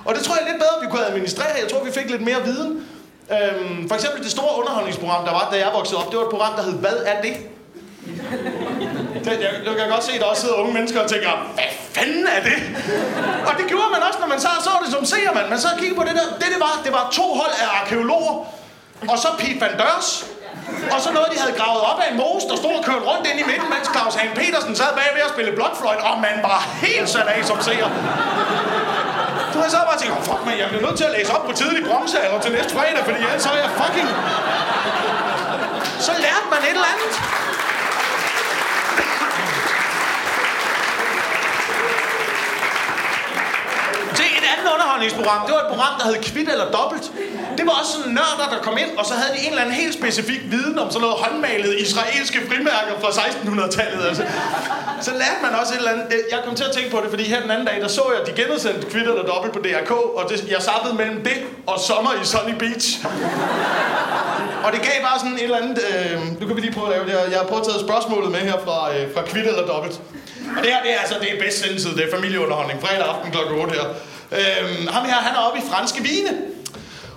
[0.06, 1.54] Og det tror jeg er lidt bedre, vi kunne administrere.
[1.64, 2.72] Jeg tror, vi fik lidt mere viden.
[3.36, 6.30] Øhm, for eksempel det store underholdningsprogram, der var, da jeg voksede op, det var et
[6.36, 7.36] program, der hed Hvad er det?
[9.26, 11.72] Det, jeg, jeg kan godt se, at der også sidder unge mennesker og tænker, hvad
[11.96, 12.58] fanden er det?
[13.50, 15.50] Og det gjorde man også, når man så, så det som ser man.
[15.50, 16.28] Man så kiggede på det der.
[16.42, 18.34] Det, det var, det var to hold af arkeologer.
[19.12, 20.26] Og så Pete Van Dørs.
[20.94, 23.28] Og så noget, de havde gravet op af en mose, der stod og kørte rundt
[23.30, 26.60] ind i midten, mens Claus Hagen Petersen sad bagved og spille blokfløjt, og man var
[26.86, 27.90] helt sat af som seer.
[29.54, 31.44] Du har så bare tænkt, oh, fuck man, jeg bliver nødt til at læse op
[31.50, 34.10] på tidlig bronze eller til næste fredag, fordi ellers så er jeg fucking...
[36.08, 37.12] Så lærte man et eller andet.
[44.20, 47.06] Se, et andet underholdningsprogram, det var et program, der hed Kvit eller Dobbelt.
[47.58, 49.76] Det var også sådan nørder, der kom ind, og så havde de en eller anden
[49.84, 54.02] helt specifik viden om sådan noget håndmalede israelske frimærker fra 1600-tallet.
[54.10, 54.24] Altså.
[55.08, 56.06] Så lærte man også et eller andet.
[56.34, 58.22] Jeg kom til at tænke på det, fordi her den anden dag, der så jeg,
[58.22, 61.38] at de genudsendte Kvit eller Dobbelt på DRK, og det, jeg sappede mellem det
[61.68, 62.88] og sommer i Sunny Beach.
[64.64, 65.80] Og det gav bare sådan et eller andet...
[65.90, 67.24] Øh, nu kan vi lige prøve at lave det her.
[67.34, 69.96] Jeg har prøvet at tage spørgsmålet med her fra, øh, fra Kvit eller Dobbelt.
[70.58, 71.92] Og det her, det er altså det er bedst sendetid.
[71.98, 72.82] Det er familieunderholdning.
[72.82, 73.38] Fredag aften kl.
[73.38, 73.88] 8 her.
[74.32, 76.38] Øhm, ham her, han er oppe i franske vine.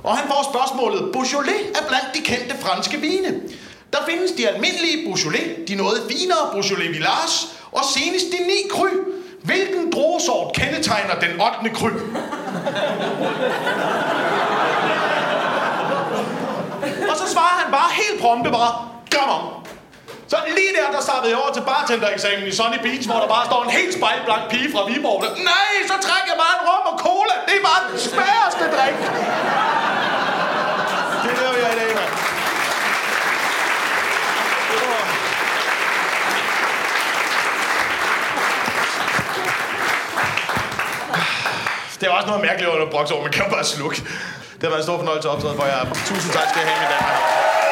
[0.03, 3.41] Og han får spørgsmålet, Beaujolais er blandt de kendte franske vine.
[3.93, 8.89] Der findes de almindelige Beaujolais, de noget finere Beaujolais Villars, og senest de ni kry.
[9.43, 11.71] Hvilken druesort kendetegner den 8.
[11.75, 11.91] kry?
[17.11, 19.62] og så svarer han bare helt prompte bare, kom on.
[20.33, 23.45] Så lige der, der startede jeg over til bartendereksamen i Sunny Beach, hvor der bare
[23.51, 25.19] står en helt spejlblank pige fra Viborg.
[25.25, 27.35] Der, Nej, så trækker jeg bare en rum og cola.
[27.49, 28.97] Det er bare den sværeste drik.
[31.25, 32.13] Det laver jeg i dag, mand.
[42.01, 43.97] Det er også noget mærkeligt under brokse over, man kan bare slukke.
[44.55, 45.81] Det har været en stor fornøjelse at optræde for jer.
[46.09, 47.72] Tusind tak skal I have, mine damer.